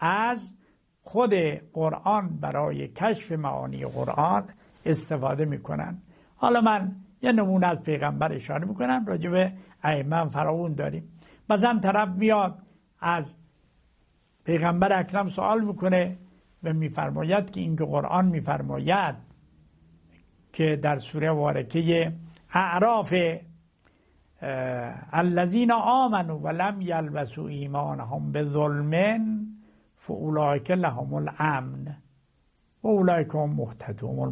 [0.00, 0.54] از
[1.02, 1.34] خود
[1.72, 4.48] قرآن برای کشف معانی قرآن
[4.84, 6.02] استفاده می‌کنن.
[6.40, 11.12] حالا من یه نمونه از پیغمبر اشاره می‌کنم راجع به ائمه فراون داریم.
[11.50, 12.58] مثلا طرف میاد
[13.00, 13.36] از
[14.44, 16.18] پیغمبر اکرم سوال می‌کنه
[16.62, 19.14] و میفرماید که اینکه قرآن میفرماید
[20.52, 22.12] که در سوره وارکه
[22.52, 23.14] اعراف
[25.12, 29.28] الذین آمنوا ولم یلبسوا ایمانهم به ظلم
[29.96, 31.96] فاولئک لهم الامن.
[32.88, 33.50] و اولئک هم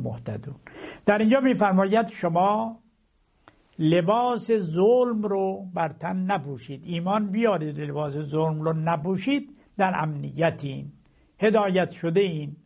[0.05, 0.57] محتدون
[1.07, 2.79] در اینجا میفرماید شما
[3.79, 6.83] لباس ظلم رو بر تن نپوشید.
[6.85, 10.93] ایمان بیارید لباس ظلم رو نپوشید در امنیتین
[11.39, 12.57] هدایت شده این.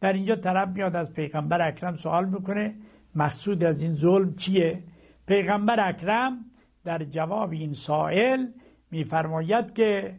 [0.00, 2.74] در اینجا طرف میاد از پیغمبر اکرم سوال می‌کنه
[3.14, 4.82] مقصود از این ظلم چیه؟
[5.26, 6.44] پیغمبر اکرم
[6.84, 8.46] در جواب این سائل
[8.90, 10.14] میفرماید که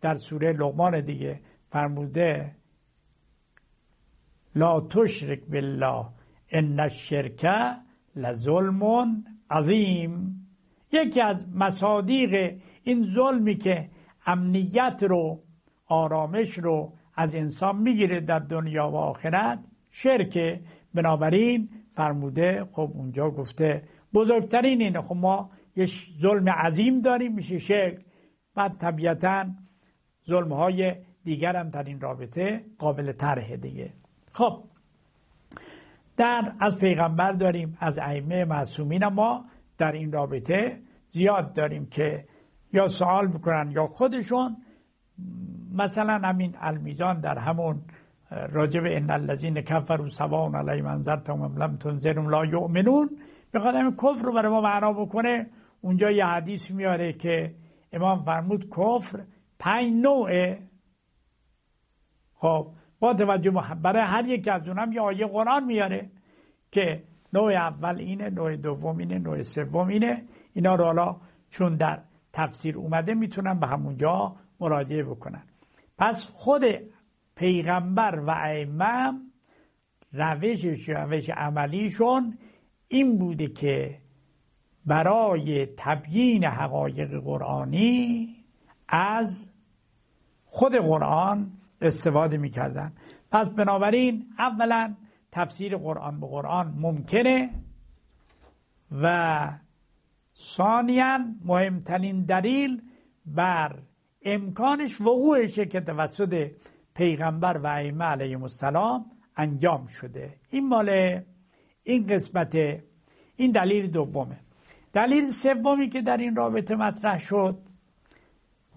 [0.00, 1.40] در سوره لغمان دیگه
[1.70, 2.59] فرموده
[4.54, 6.06] لا تشرک بالله
[6.52, 7.46] ان الشرک
[8.16, 10.46] لظلم عظیم.
[10.92, 13.88] یکی از مصادیق این ظلمی که
[14.26, 15.42] امنیت رو
[15.86, 19.58] آرامش رو از انسان می‌گیره در دنیا و آخرت
[19.90, 20.60] شرک.
[20.94, 23.82] بنابراین فرموده خب اونجا گفته
[24.14, 25.00] بزرگترین اینه.
[25.00, 25.86] خب ما یه
[26.20, 28.04] ظلم عظیم داریم میشه شرک.
[28.54, 29.46] بعد طبیعتا
[30.26, 30.94] ظلم های
[31.24, 33.99] دیگر هم در این رابطه قابل طرح دیگه.
[34.32, 34.64] خب
[36.16, 39.44] در از پیغمبر داریم از ائمه معصومین ما
[39.78, 42.24] در این رابطه زیاد داریم که
[42.72, 44.56] یا سوال می‌کنن یا خودشون.
[45.72, 47.82] مثلا همین المیزان در همون
[48.30, 53.10] راجب ان الذین کفروا سواء علیهم انذرتهم ام لم تنذرهم لا یؤمنون.
[53.54, 55.46] می‌خواد همین کفر رو برای ما معنا بکنه.
[55.80, 57.54] اونجا یه حدیث میاره که
[57.92, 59.24] امام فرمود کفر
[59.58, 60.62] پنج نوعه.
[62.34, 62.66] خب
[63.00, 63.50] با توجه
[63.82, 66.10] برای هر یک از اونم یه آیه قرآن میاره
[66.72, 70.22] که نوع اول اینه نوع دوم اینه نوع سوم اینه.
[70.52, 71.16] اینا رو حالا
[71.50, 75.42] چون در تفسیر اومده می‌تونن به همونجا مراجعه بکنن.
[75.98, 76.62] پس خود
[77.34, 79.12] پیغمبر و ائمه
[80.12, 82.38] روشش روش عملیشون
[82.88, 83.98] این بوده که
[84.86, 88.36] برای تبیین حقایق قرآنی
[88.88, 89.50] از
[90.44, 92.92] خود قرآن استفاده می‌کردن.
[93.32, 94.94] پس بنابراین اولا
[95.32, 97.50] تفسیر قرآن به قرآن ممکنه
[99.02, 99.48] و
[100.36, 102.82] ثانیا مهمترین دلیل
[103.26, 103.78] بر
[104.22, 106.50] امکانش وقوعشه که توسط
[106.94, 109.04] پیغمبر و ائمه علیهم السلام
[109.36, 110.34] انجام شده.
[110.50, 111.20] این مال
[111.84, 112.54] این قسمت
[113.36, 114.40] این دلیل دومه.
[114.92, 117.58] دلیل سومی که در این رابطه مطرح شد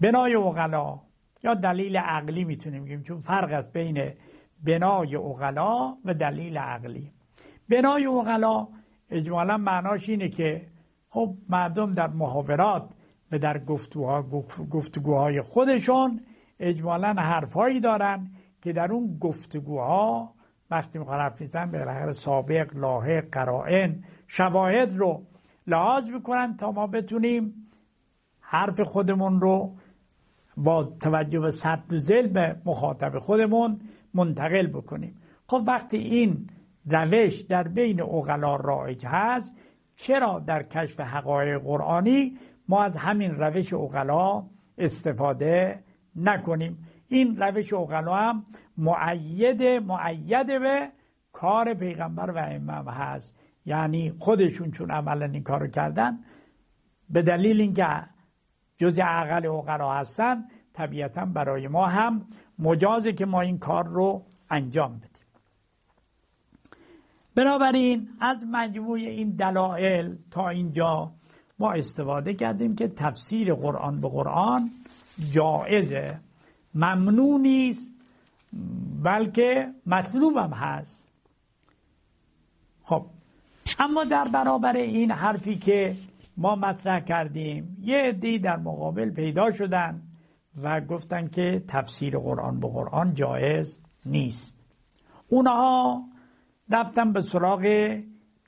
[0.00, 1.00] بنای اغلا
[1.44, 4.12] یا دلیل عقلی می‌تونیم بگیم؟ چون فرق است بین
[4.64, 7.10] بنای اغلا و دلیل عقلی.
[7.70, 8.68] بنای اغلا
[9.10, 10.66] اجمالا معناش اینه که
[11.08, 12.90] خب مردم در محاورات
[13.32, 14.22] و در گفتگوها
[14.70, 16.20] گفتگوهای خودشون
[16.60, 18.30] اجمالا حرفهایی دارن
[18.62, 20.34] که در اون گفتگوها
[20.70, 25.22] وقتی می‌خوان حرف میزن به سابق لاحق قرائن شواهد رو
[25.66, 27.54] لحاظ می‌کنن تا ما بتونیم
[28.40, 29.70] حرف خودمون رو
[30.56, 33.80] با توجه به صد و زل به مخاطب خودمون
[34.14, 35.16] منتقل بکنیم.
[35.46, 36.50] خب وقتی این
[36.86, 39.52] روش در بین اغلا رایج هست
[39.96, 42.38] چرا در کشف حقایق قرآنی
[42.68, 44.44] ما از همین روش اغلا
[44.78, 45.84] استفاده
[46.16, 46.78] نکنیم؟
[47.08, 48.44] این روش اغلا هم
[48.78, 50.90] معید معید به
[51.32, 53.38] کار پیغمبر و امام هست.
[53.66, 56.18] یعنی خودشون چون عملا این کارو کردن
[57.10, 57.86] به دلیل اینکه
[58.78, 62.26] جز عقل اغلا هستن طبیعتا برای ما هم
[62.58, 65.10] مجازه که ما این کار رو انجام بدیم.
[67.34, 71.12] بنابراین از مجموع این دلایل تا اینجا
[71.58, 74.70] ما استفاده کردیم که تفسیر قرآن به قرآن
[75.32, 76.18] جائزه
[76.74, 77.90] ممنوع نیست
[79.02, 81.08] بلکه مطلوب هم هست.
[82.82, 83.06] خب
[83.78, 85.96] اما در برابر این حرفی که
[86.36, 87.76] ما مطرح کردیم.
[87.80, 90.02] یه عدی در مقابل پیدا شدن
[90.62, 94.64] و گفتن که تفسیر قرآن به قرآن جایز نیست.
[95.28, 96.02] اونها
[96.70, 97.64] رفتن به سراغ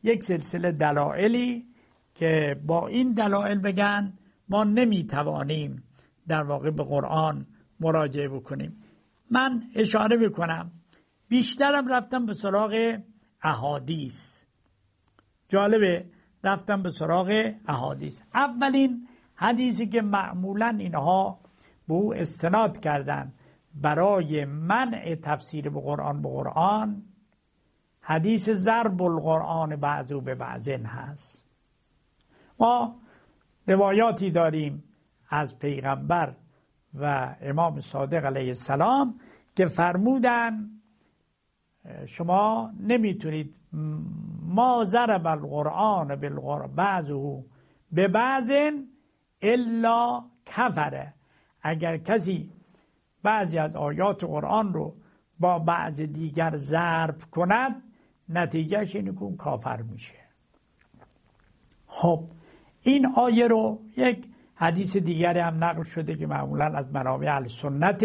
[0.03, 1.66] یک سلسله دلایلی
[2.14, 4.12] که با این دلایل بگن
[4.49, 5.82] ما نمی‌توانیم
[6.28, 7.47] در واقع به قرآن
[7.80, 8.76] مراجعه بکنیم.
[9.30, 10.70] من اشاره می‌کنم.
[11.28, 12.99] بیشترم رفتم به سراغ
[13.43, 14.45] احادیث.
[15.49, 16.05] جالبه
[16.47, 18.23] رفتم به سراغ احادیث.
[18.35, 21.39] اولین حدیثی که معمولا اینها
[21.89, 23.33] به او استناد کردن
[23.75, 27.03] برای منع تفسیر به قرآن به قرآن
[28.01, 31.47] حدیث ضرب القرآن بعضو به بعضن هست.
[32.59, 32.97] ما
[33.67, 34.85] روایاتی داریم
[35.29, 36.37] از پیغمبر
[36.95, 39.21] و امام صادق علیه السلام
[39.57, 40.71] که فرمودن
[42.07, 43.55] شما نمی‌تونید
[44.43, 47.45] ما ضرب القرآن بالقرآن بعضه
[47.93, 48.84] به بعضن
[49.43, 51.14] الا کفره.
[51.62, 52.51] اگر کسی
[53.22, 54.95] بعضی از آیات قرآن رو
[55.41, 57.82] با بعض دیگر ضرب کند
[58.28, 60.14] نتیجهش اینه که کافر میشه.
[61.87, 62.24] خب
[62.82, 68.05] این آیه رو یک حدیث دیگری هم نقل شده که معمولا از منابع السنت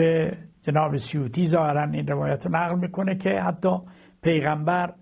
[0.00, 0.32] که
[0.62, 3.78] جناب سیوتی ظاهرا این روایت رو نقل می‌کنه که حتی
[4.22, 4.94] پیغمبر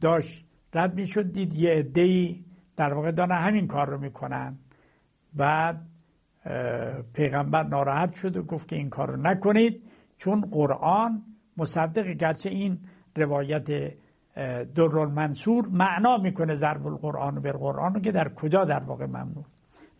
[0.00, 2.44] داشت رد می‌شد دید یه عده‌ای
[2.76, 4.58] در واقع دارن همین کار رو می‌کنن.
[5.34, 5.88] بعد
[7.14, 9.84] پیغمبر ناراحت شد و گفت که این کار رو نکنید
[10.18, 11.22] چون قرآن
[11.56, 12.78] مصدق گرچه این
[13.16, 13.64] روایت
[14.74, 19.44] در منصور معنا می‌کنه ضرب القرآن بر قرآن که در کجا در واقع ممنوع.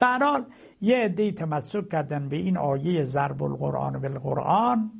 [0.04, 0.44] به حال
[0.80, 4.90] یه عده تمسک کردن به این آیه ضرب القرآن بالقرآن.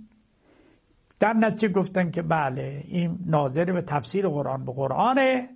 [1.21, 5.49] در نتیجه گفتن که بله این ناظر به تفسیر قرآن به قرآنه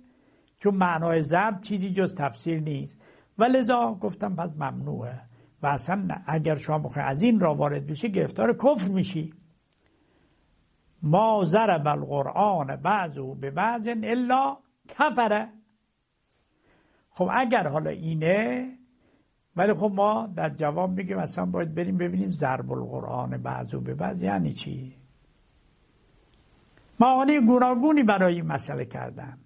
[0.59, 3.01] چون معنای ضرب چیزی جز تفسیر نیست.
[3.37, 5.21] و لذا گفتم پس ممنوعه.
[5.61, 9.33] و اصلا اگر شما بخواید از این را وارد بشی گرفتار کفر میشی.
[11.03, 15.49] ما ضرب القرآن بعضو به بعض الا کفره.
[17.09, 18.78] خب اگر حالا اینه
[19.59, 24.23] ولی خب ما در جواب میگیم اصلا باید بریم ببینیم ضرب القرآن بعضو به بعض
[24.23, 24.95] یعنی چی؟
[26.99, 29.37] معانی گوناگونی برای این مسئله کردن.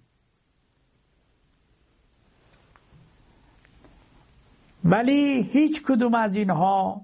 [4.84, 7.02] ولی هیچ کدوم از اینها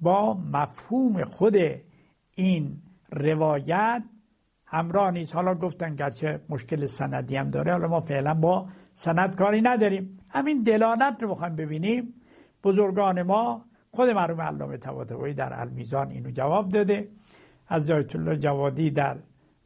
[0.00, 1.56] با مفهوم خود
[2.34, 2.82] این
[3.12, 4.02] روایت
[4.66, 5.34] همراه نیست.
[5.34, 10.18] حالا گفتن گرچه مشکل سندی هم داره حالا ما فعلا با سند کاری نداریم.
[10.28, 12.14] همین دلالت رو بخوایم ببینیم.
[12.64, 17.08] بزرگان ما خود مرحوم علامه طباطبایی در المیزان اینو جواب داده.
[17.68, 19.16] از آیت الله جوادی در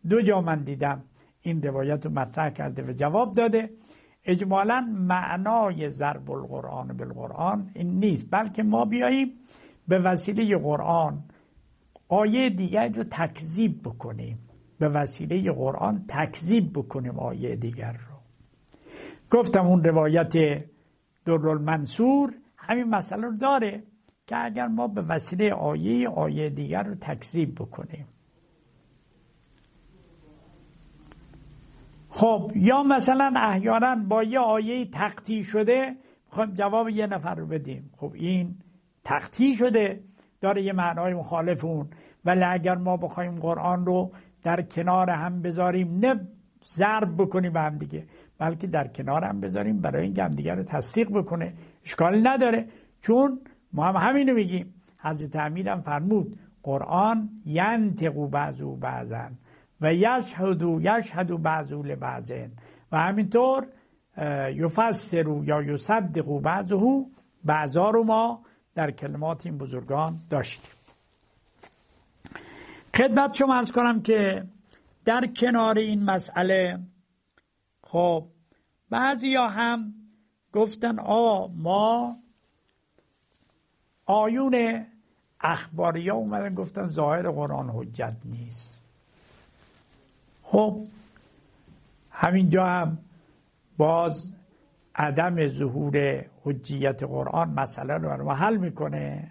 [0.09, 1.03] دو جا من دیدم.
[1.43, 3.71] این روایت رو مطرح کرده و جواب داده.
[4.25, 9.33] اجمالا معنای ضرب القرآن بالقرآن این نیست بلکه ما بیاییم
[9.89, 11.25] به وسیله قرآن
[12.09, 14.35] آیه دیگر رو تکذیب بکنیم.
[14.79, 18.17] به وسیله قرآن تکذیب بکنیم آیه دیگر رو.
[19.31, 20.63] گفتم اون روایت
[21.61, 22.35] منصور
[22.71, 23.83] همین مسئله رو داره
[24.27, 28.07] که اگر ما به وسیله آیه آیه دیگر رو تکذیب بکنیم.
[32.09, 35.97] خب یا مثلا احیانا با یه آیه تقطی شده
[36.31, 37.91] خب جواب یه نفر رو بدیم.
[37.97, 38.55] خب این
[39.05, 40.01] تقطی شده
[40.41, 41.89] داره یه معنای مخالف اون.
[42.25, 44.13] ولی اگر ما بخوایم قرآن رو
[44.43, 46.21] در کنار هم بذاریم نه
[46.67, 48.07] ضرب بکنیم به هم دیگه
[48.39, 51.55] بلکه در کنار هم بذاریم برای این هم دیگه رو تصدیق بکنه.
[51.85, 52.67] اشکال نداره.
[53.03, 53.41] چون
[53.73, 54.75] ما هم همینو میگیم.
[54.99, 59.33] حضرت امیر هم فرمود قرآن ینتقو بعضو بعضن
[59.81, 62.49] و یشهدو یشهدو بعضو لبعضن
[62.93, 63.67] و همینطور
[64.55, 67.07] یفسرو یا یصدقو بعضو
[67.45, 68.43] بعضا رو ما
[68.75, 70.71] در کلمات این بزرگان داشتیم.
[72.97, 74.45] خدمت شما ارز کنم که
[75.05, 76.79] در کنار این مسئله
[77.85, 78.25] خب
[78.91, 79.95] بعضی هم
[80.53, 82.17] گفتن آ ما
[84.07, 84.87] آیون
[85.41, 88.79] اخباری ها اومدن گفتن ظاهر قرآن حجت نیست.
[90.43, 90.87] خب
[92.11, 92.99] همینجا هم
[93.77, 94.33] باز
[94.95, 99.31] عدم ظهور حجیت قرآن مسئله رو حل می‌کنه.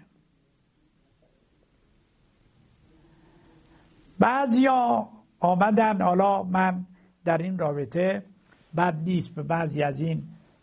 [4.18, 5.08] بعضیا
[5.40, 6.86] آمدن حالا من
[7.24, 8.22] در این رابطه
[8.76, 10.22] بد نیست به بعضی از این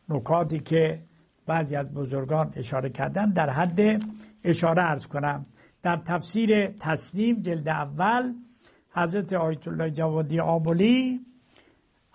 [0.09, 0.99] نکاتی که
[1.45, 4.03] بعضی از بزرگان اشاره کردن در حد
[4.43, 5.45] اشاره ارز کنم.
[5.83, 8.33] در تفسیر تسلیم جلد اول
[8.91, 11.19] حضرت آیت الله جوادی آبولی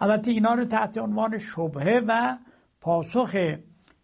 [0.01, 2.37] البته اینا رو تحت عنوان شبهه و
[2.81, 3.37] پاسخ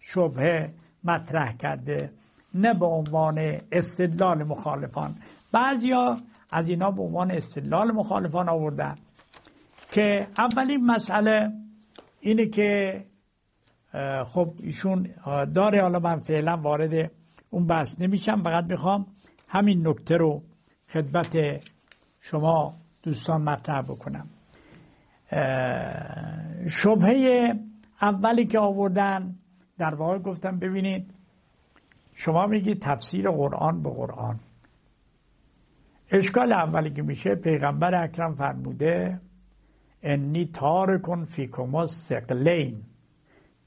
[0.01, 0.75] شبهه
[1.05, 2.13] مطرح کرده
[2.55, 5.15] نه به عنوان استدلال مخالفان.
[5.53, 6.17] بعضیا
[6.53, 8.95] از اینا به عنوان استدلال مخالفان آوردن
[9.91, 11.53] که اولین مسئله
[12.21, 13.05] اینه که
[14.25, 15.09] خب ایشون
[15.55, 17.11] داره حالا من فعلا وارد
[17.51, 18.43] اون بحث نمیشم.
[18.43, 19.07] فقط می‌خوام
[19.49, 20.43] همین نکته رو
[20.89, 21.37] خدمت
[22.21, 24.29] شما دوستان مطرح بکنم.
[26.69, 27.53] شبهه
[28.03, 29.35] اولی که آوردن
[29.79, 31.15] در واقع گفتم ببینید
[32.15, 34.41] شما میگید تفسیر قرآن به قرآن.
[36.11, 39.21] اشکال اولی که میشه پیغمبر اکرم فرموده
[40.03, 42.83] انی تارکن فیکوما سقلین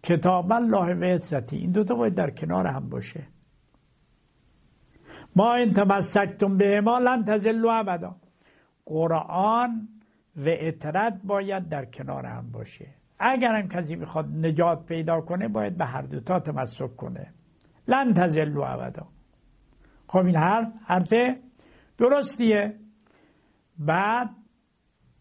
[0.03, 3.23] کتاب الله و اطرتی این دوتا باید در کنار هم باشه.
[5.35, 8.15] ما این تمسکتم به ما لن تزلو ابدا.
[8.85, 9.87] قرآن
[10.35, 12.87] و اطرت باید در کنار هم باشه.
[13.19, 17.33] اگر هم کسی می‌خواد نجات پیدا کنه باید به هر دوتا تمسک کنه.
[17.87, 19.07] لن تزلو ابدا.
[20.07, 21.13] خب این حرف حرف
[21.97, 22.75] درستیه.
[23.79, 24.29] بعد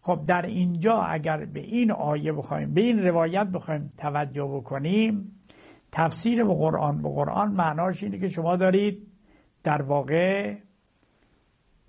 [0.01, 5.31] خب در اینجا اگر به این آیه بخوایم به این روایت بخوایم توجه بکنیم
[5.91, 9.07] تفسیر به قرآن به قرآن معناش اینه که شما دارید
[9.63, 10.55] در واقع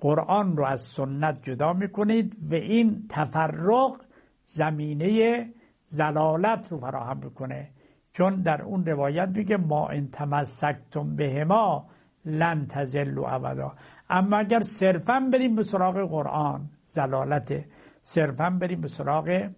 [0.01, 4.01] قرآن رو از سنت جدا می‌کنید و این تفرق
[4.47, 5.47] زمینه
[5.87, 7.69] زلالت رو فراهم می‌کنه.
[8.13, 11.87] چون در اون روایت میگه ما ان تمسکتم بهما
[12.25, 13.73] لن تزلوا ابدا.
[14.11, 17.65] اما اگر صرفا بریم به سراغ قرآن زلالت
[18.03, 19.50] صرفا بریم به سراغ.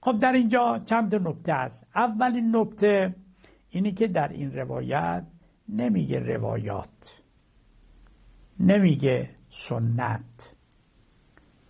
[0.00, 1.86] خب در اینجا چند نکته است.
[1.94, 3.10] اولین نکته
[3.70, 5.24] اینی که در این روایت
[5.68, 7.16] نمیگه روایات
[8.60, 10.54] نمیگه سنت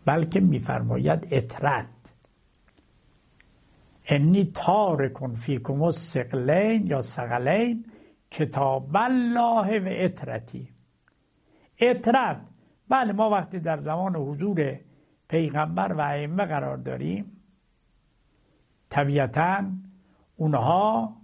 [0.07, 1.87] بلکه میفرماید اطرت.
[4.07, 7.85] انی تارکن فیکم سقلین یا سقلین
[8.31, 10.69] کتاب الله و اطرتی.
[11.79, 12.41] اطرت
[12.89, 14.79] بله ما وقتی در زمان حضور
[15.33, 17.25] پیغمبر و ائمه قرار داریم.
[18.91, 19.65] طبیعتا
[20.37, 21.17] اونها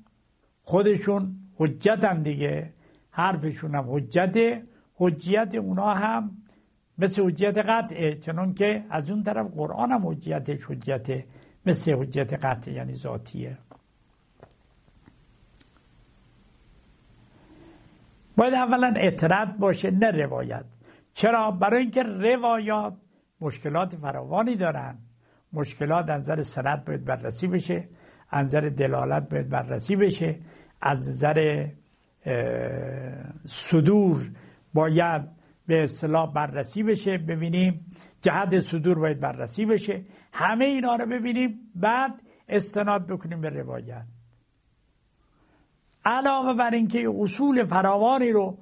[0.62, 2.72] خودشون حجتن دیگه.
[3.11, 4.62] حرفشون هم حجته.
[4.94, 6.30] حجیت اونها هم
[6.98, 11.24] مثل حجیت قطعه چنان که از اون طرف قرآن هم حجیتش حجته.
[11.66, 13.59] مثل حجت قطعه یعنی ذاتیه.
[18.36, 20.64] باید اولا اطرد باشه نه روایت.
[21.14, 23.07] چرا؟ برای اینکه روایات
[23.41, 24.99] مشکلات فراوانی دارن.
[25.53, 27.89] مشکلات از نظر سند باید بررسی بشه.
[28.30, 30.39] از نظر دلالت باید بررسی بشه.
[30.80, 31.68] از نظر
[33.45, 34.30] صدور
[34.74, 35.22] باید
[35.66, 37.86] به اصطلاح بررسی بشه ببینیم
[38.22, 40.03] جهت صدور باید بررسی بشه.
[40.32, 44.05] همه اینا رو ببینیم بعد استناد بکنیم به روایت.
[46.05, 48.59] علاوه بر اینکه اصول فراوانی رو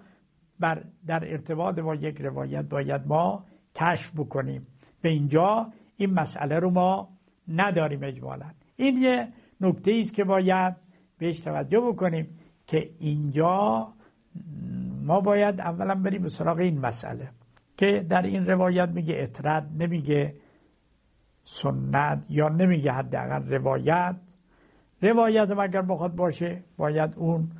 [0.60, 3.44] بر در ارتباط با یک روایت باید ما
[3.76, 4.66] کشف بکنیم.
[5.02, 7.08] به اینجا این مسئله رو ما
[7.48, 8.46] نداریم اجمالا.
[8.76, 9.28] این یه
[9.60, 10.76] نکته است که باید
[11.18, 13.88] بهش توجه بکنیم که اینجا
[15.02, 17.30] ما باید اولا بریم به سراغ این مسئله
[17.76, 20.34] که در این روایت میگه اطرد نمیگه
[21.44, 24.16] سنت یا نمیگه حداقل روایت.
[25.02, 27.50] روایت اگر بخواد باشه باید اون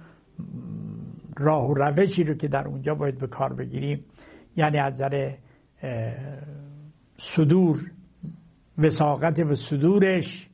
[1.36, 4.00] راه و روشی رو که در اونجا باید به کار بگیریم.
[4.56, 5.32] یعنی از نظر
[7.16, 7.90] صدور
[8.78, 10.48] وساقت به صدورش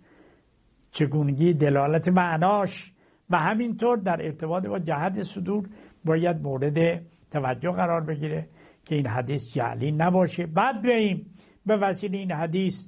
[0.91, 2.93] چگونگی دلالت معناش
[3.31, 5.69] و همینطور در ارتباط با جهت صدور
[6.05, 8.49] باید مورد توجه قرار بگیره
[8.85, 10.47] که این حدیث جعلی نباشه.
[10.47, 11.27] بعد بیاییم
[11.67, 12.87] به وسیله این حدیث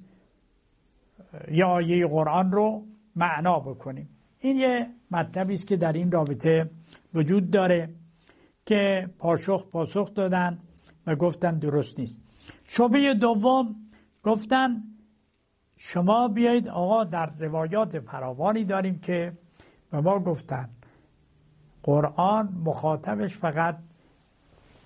[1.50, 2.84] یا آیه قرآن رو
[3.16, 4.08] معنا بکنیم.
[4.40, 6.70] این یه مطلبی است که در این رابطه
[7.14, 7.88] وجود داره
[8.66, 10.58] که پاسخ پاسخ دادن
[11.06, 12.23] و گفتن درست نیست.
[12.64, 13.76] شبه دوم
[14.22, 14.82] گفتن
[15.76, 19.32] شما بیایید آقا در روایات فراوانی داریم که
[19.90, 20.68] به ما گفتن
[21.82, 23.78] قرآن مخاطبش فقط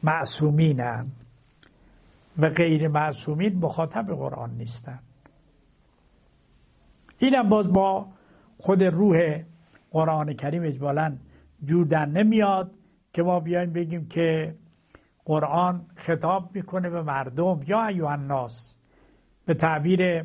[0.02, 1.06] معصومینن
[2.38, 4.98] و غیر معصومین مخاطب قرآن نیستن.
[7.18, 8.06] اینم باز با
[8.58, 9.42] خود روح
[9.90, 11.16] قرآن کریم اجمالا
[11.64, 12.70] جور نمیاد
[13.12, 14.54] که ما بیایم بگیم که
[15.28, 18.76] قرآن خطاب می‌کنه به مردم یا ایوه الناس
[19.46, 20.24] به تعبیر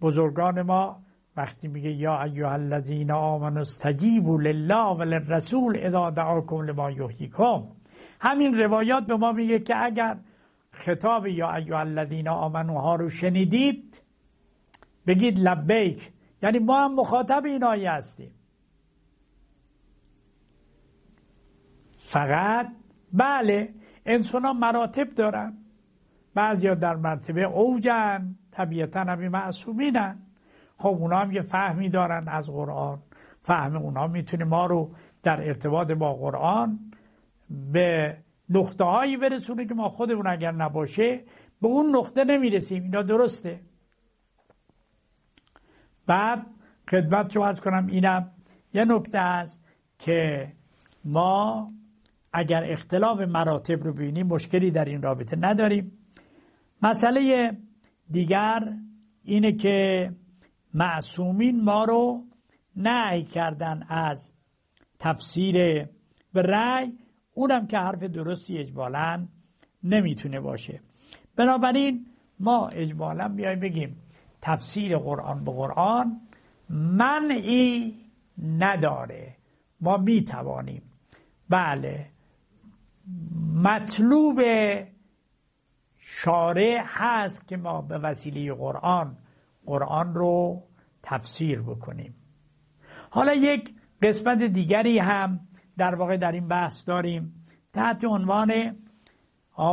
[0.00, 1.02] بزرگان ما
[1.36, 7.62] وقتی میگه یا ایها الذین آمنوا استجیبوا لله و للرسول اذا دعاکم لما یحییکم.
[8.20, 10.18] همین روایات به ما میگه که اگر
[10.70, 14.02] خطاب یا ایها الذین آمنوا ها رو شنیدید
[15.06, 16.12] بگید لبیک.
[16.42, 18.34] یعنی ما هم مخاطب این هستیم.
[21.98, 22.68] فقط
[23.12, 23.74] بله
[24.06, 25.56] انسان ها مراتب دارن.
[26.34, 30.18] بعضی در مرتبه اوجن طبیعتا همین معصومینن.
[30.76, 32.98] خب اونا هم یه فهمی دارن از قرآن.
[33.42, 36.78] فهم اونا می‌تونه ما رو در ارتباط با قرآن
[37.72, 41.20] به نقطه هایی برسونه که ما خودمون اگر نباشه
[41.62, 42.82] به اون نقطه نمی‌رسیم.
[42.82, 43.60] اینا درسته.
[46.06, 46.46] بعد
[46.90, 48.30] خدمت شما کنم اینم
[48.74, 49.64] یه نکته است
[49.98, 50.52] که
[51.04, 51.72] ما
[52.32, 55.92] اگر اختلاف مراتب رو ببینیم مشکلی در این رابطه نداریم.
[56.82, 57.52] مسئله
[58.10, 58.72] دیگر
[59.24, 60.10] اینه که
[60.74, 62.24] معصومین ما رو
[62.76, 64.34] نهی کردن از
[64.98, 65.84] تفسیر
[66.32, 66.92] به رأی.
[67.34, 69.28] اونم که حرف درستی اجبالا
[69.82, 70.80] نمی‌تونه باشه.
[71.36, 72.06] بنابراین
[72.40, 73.96] ما اجبالا بیایم بگیم
[74.40, 76.20] تفسیر قرآن به قرآن
[76.70, 78.00] منعی
[78.38, 79.36] نداره.
[79.80, 80.82] ما می‌توانیم.
[81.48, 82.11] بله
[83.54, 84.40] مطلوب
[85.98, 89.16] شارع هست که ما به وسیله قرآن
[89.66, 90.62] قرآن رو
[91.02, 92.14] تفسیر بکنیم.
[93.10, 95.40] حالا یک قسمت دیگری هم
[95.76, 97.44] در واقع در این بحث داریم.
[97.72, 98.76] تحت عنوان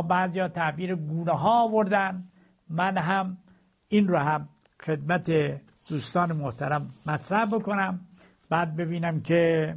[0.08, 2.24] بعض یا تعبیر گونه ها آوردن.
[2.68, 3.38] من هم
[3.88, 4.48] این رو هم
[4.82, 5.30] خدمت
[5.88, 8.00] دوستان محترم مطرح بکنم.
[8.48, 9.74] بعد ببینم که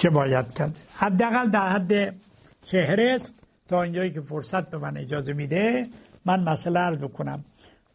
[0.00, 2.14] چه باید کرد؟ حداقل در حد
[2.60, 5.86] فهرست تا اینجایی که فرصت به من اجازه میده
[6.24, 7.44] من مسئله عرض بکنم.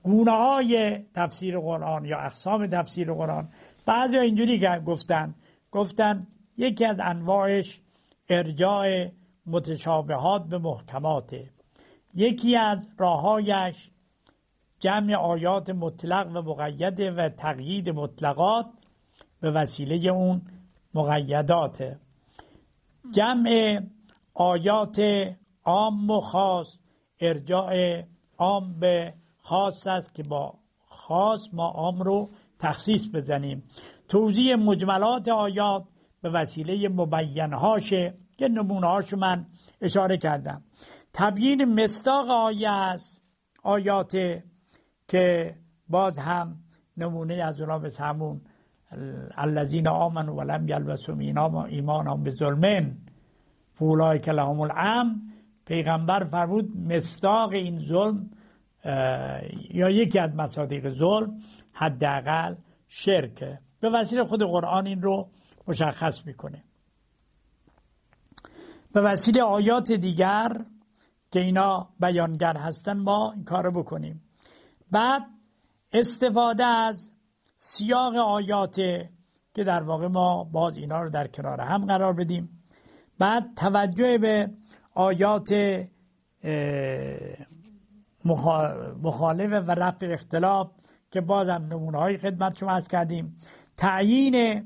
[0.04, 3.48] گونه های تفسیر قرآن یا اقسام تفسیر قرآن
[3.86, 5.36] بعضی اینجوری گفتن
[5.72, 6.28] گفتن
[6.58, 7.82] یکی از انواعش
[8.30, 9.08] ارجاع
[9.46, 11.50] متشابهات به محکماته.
[12.16, 13.90] یکی از راههایش
[14.80, 18.66] جمع آیات مطلق و مقید و تقیید مطلقات
[19.42, 20.42] به وسیله اون
[20.96, 22.00] مقیداته
[23.12, 23.80] جمع
[24.34, 24.98] آیات
[25.64, 26.80] عام و خاص
[27.20, 28.04] ارجاع
[28.38, 30.54] عام به خاص است که با
[30.86, 32.30] خاص ما عام رو
[32.60, 33.64] تخصیص بزنیم.
[34.08, 35.84] توضیح مجملات آیات
[36.22, 39.46] به وسیله مبینهاشه که نمونه هاشو من
[39.82, 40.64] اشاره کردم.
[41.14, 43.22] تبیین مستاق آیه است
[43.64, 44.18] آیات
[45.08, 45.56] که
[45.90, 46.56] باز هم
[46.98, 48.42] نمونه از اونا به همون
[49.38, 51.16] الذین آمنوا ولم یلبسوا
[51.66, 52.98] ایمانهم به ظلمن
[53.74, 55.22] فولای لهم الامن.
[55.66, 58.30] پیغمبر فرمود مستاق این ظلم
[59.74, 61.38] یا یکی از مصادیق ظلم
[61.74, 62.56] حداقل
[62.88, 65.28] شرکه به وسیله خود قرآن این رو
[65.68, 66.64] مشخص می‌کنه.
[68.94, 70.50] به وسیله آیات دیگر
[71.32, 74.22] که اینا بیانگر هستن ما این کار بکنیم.
[74.92, 75.22] بعد
[75.94, 77.12] استفاده از
[77.68, 78.76] سیاق آیات
[79.54, 82.50] که در واقع ما باز اینا رو در کنار هم قرار بدیم.
[83.20, 84.50] بعد توجه به
[84.94, 85.54] آیات
[89.04, 90.72] مخالف و رفع اختلاف
[91.12, 93.38] که باز هم نمونه های خدمت شما از کردیم.
[93.78, 94.64] تعیین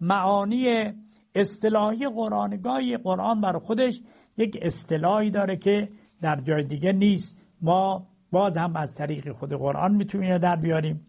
[0.00, 0.92] معانی
[1.34, 4.00] اصطلاحی قرآنگاهی قرآن بر خودش
[4.36, 5.88] یک اصطلاحی داره که
[6.22, 7.38] در جای دیگه نیست.
[7.60, 11.06] ما باز هم از طریق خود قرآن می‌تونیم در بیاریم.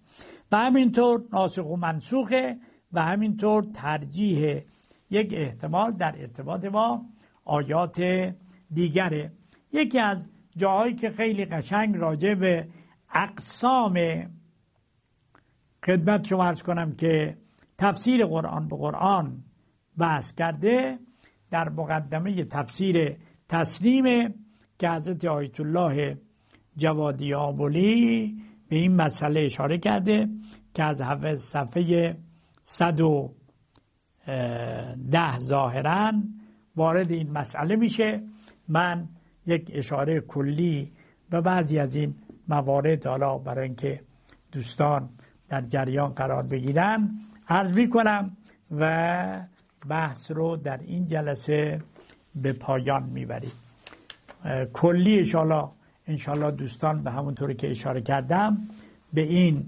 [0.52, 2.58] و همینطور ناسخ و منسوخه
[2.94, 4.62] و همینطور ترجیح
[5.10, 7.02] یک احتمال در ارتباط با
[7.46, 8.02] آیات
[8.74, 9.32] دیگره.
[9.72, 10.26] یکی از
[10.58, 12.68] جاهایی که خیلی قشنگ راجع به
[13.14, 14.00] اقسام
[15.86, 17.38] خدمت شما ارز کنم که
[17.78, 19.44] تفسیر قرآن به قرآن
[19.98, 21.00] بحث کرده
[21.52, 23.18] در مقدمه تفسیر
[23.50, 24.34] تسلیم
[24.80, 26.18] که حضرت آیت الله
[26.78, 28.38] جوادی آبولی
[28.74, 30.30] به این مسئله اشاره کرده
[30.74, 31.02] که از
[31.40, 32.18] صفحه
[32.62, 36.14] 110 ظاهرا
[36.76, 38.24] وارد این مسئله میشه.
[38.68, 39.08] من
[39.46, 40.92] یک اشاره کلی
[41.30, 42.16] به بعضی از این
[42.48, 44.02] موارد حالا برای اینکه
[44.52, 45.10] دوستان
[45.50, 48.38] در جریان قرار بگیرن عرض می‌کنم
[48.72, 49.48] و
[49.90, 51.82] بحث رو در این جلسه
[52.36, 53.52] به پایان می‌بریم.
[54.74, 55.70] کلی انشالله
[56.08, 58.58] انشالله دوستان به همونطوری که اشاره کردم
[59.14, 59.66] به این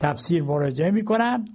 [0.00, 1.48] تفسیر مراجعه می‌کنن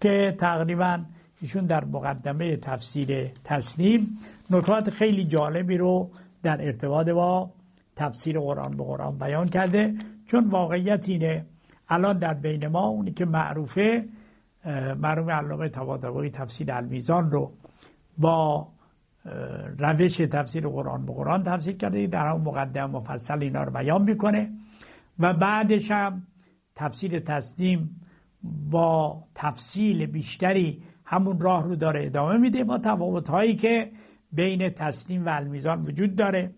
[0.00, 1.00] که تقریبا
[1.40, 4.18] ایشون در مقدمه تفسیر تسلیم
[4.50, 6.10] نکات خیلی جالبی رو
[6.42, 7.50] در ارتباط با
[7.96, 9.94] تفسیر قرآن به قرآن بیان کرده.
[10.26, 11.44] چون واقعیت اینه
[11.88, 14.04] الان در بین ما اونی که معروفه
[14.96, 17.52] مرحوم علامه طباطبایی تفسیر المیزان رو
[18.18, 18.68] با
[19.78, 24.52] روش تفسیر قرآن به قرآن تفسیر کرده در اون مقدم مفصل اینا رو بیان می‌کنه.
[25.18, 26.26] و بعدش هم
[26.76, 28.00] تفسیر تسلیم
[28.70, 33.90] با تفصیل بیشتری همون راه رو داره ادامه میده با تفاوت هایی که
[34.32, 36.54] بین تسلیم و المیزان وجود داره.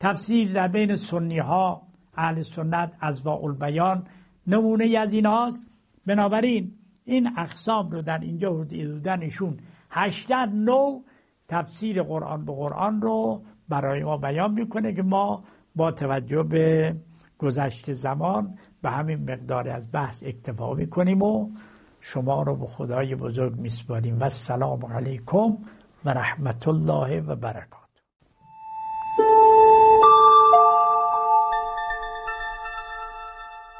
[0.00, 1.82] تفسیر در بین سنی ها
[2.16, 3.26] اهل سنت از
[3.60, 4.06] بیان
[4.46, 5.62] نمونه از این هاست
[6.06, 6.72] بنابراین
[7.04, 9.56] این اقسام رو در اینجا حدودنشون
[9.90, 11.02] 80 نو
[11.48, 15.44] تفسیر قرآن به قرآن رو برای ما بیان می‌کنه که ما
[15.76, 16.96] با توجه به
[17.38, 21.50] گذشت زمان به همین مقدار از بحث اکتفا می‌کنیم و
[22.00, 24.18] شما رو به خدای بزرگ میسپاریم.
[24.18, 25.56] و السلام علیکم
[26.04, 27.77] و رحمت الله و برکات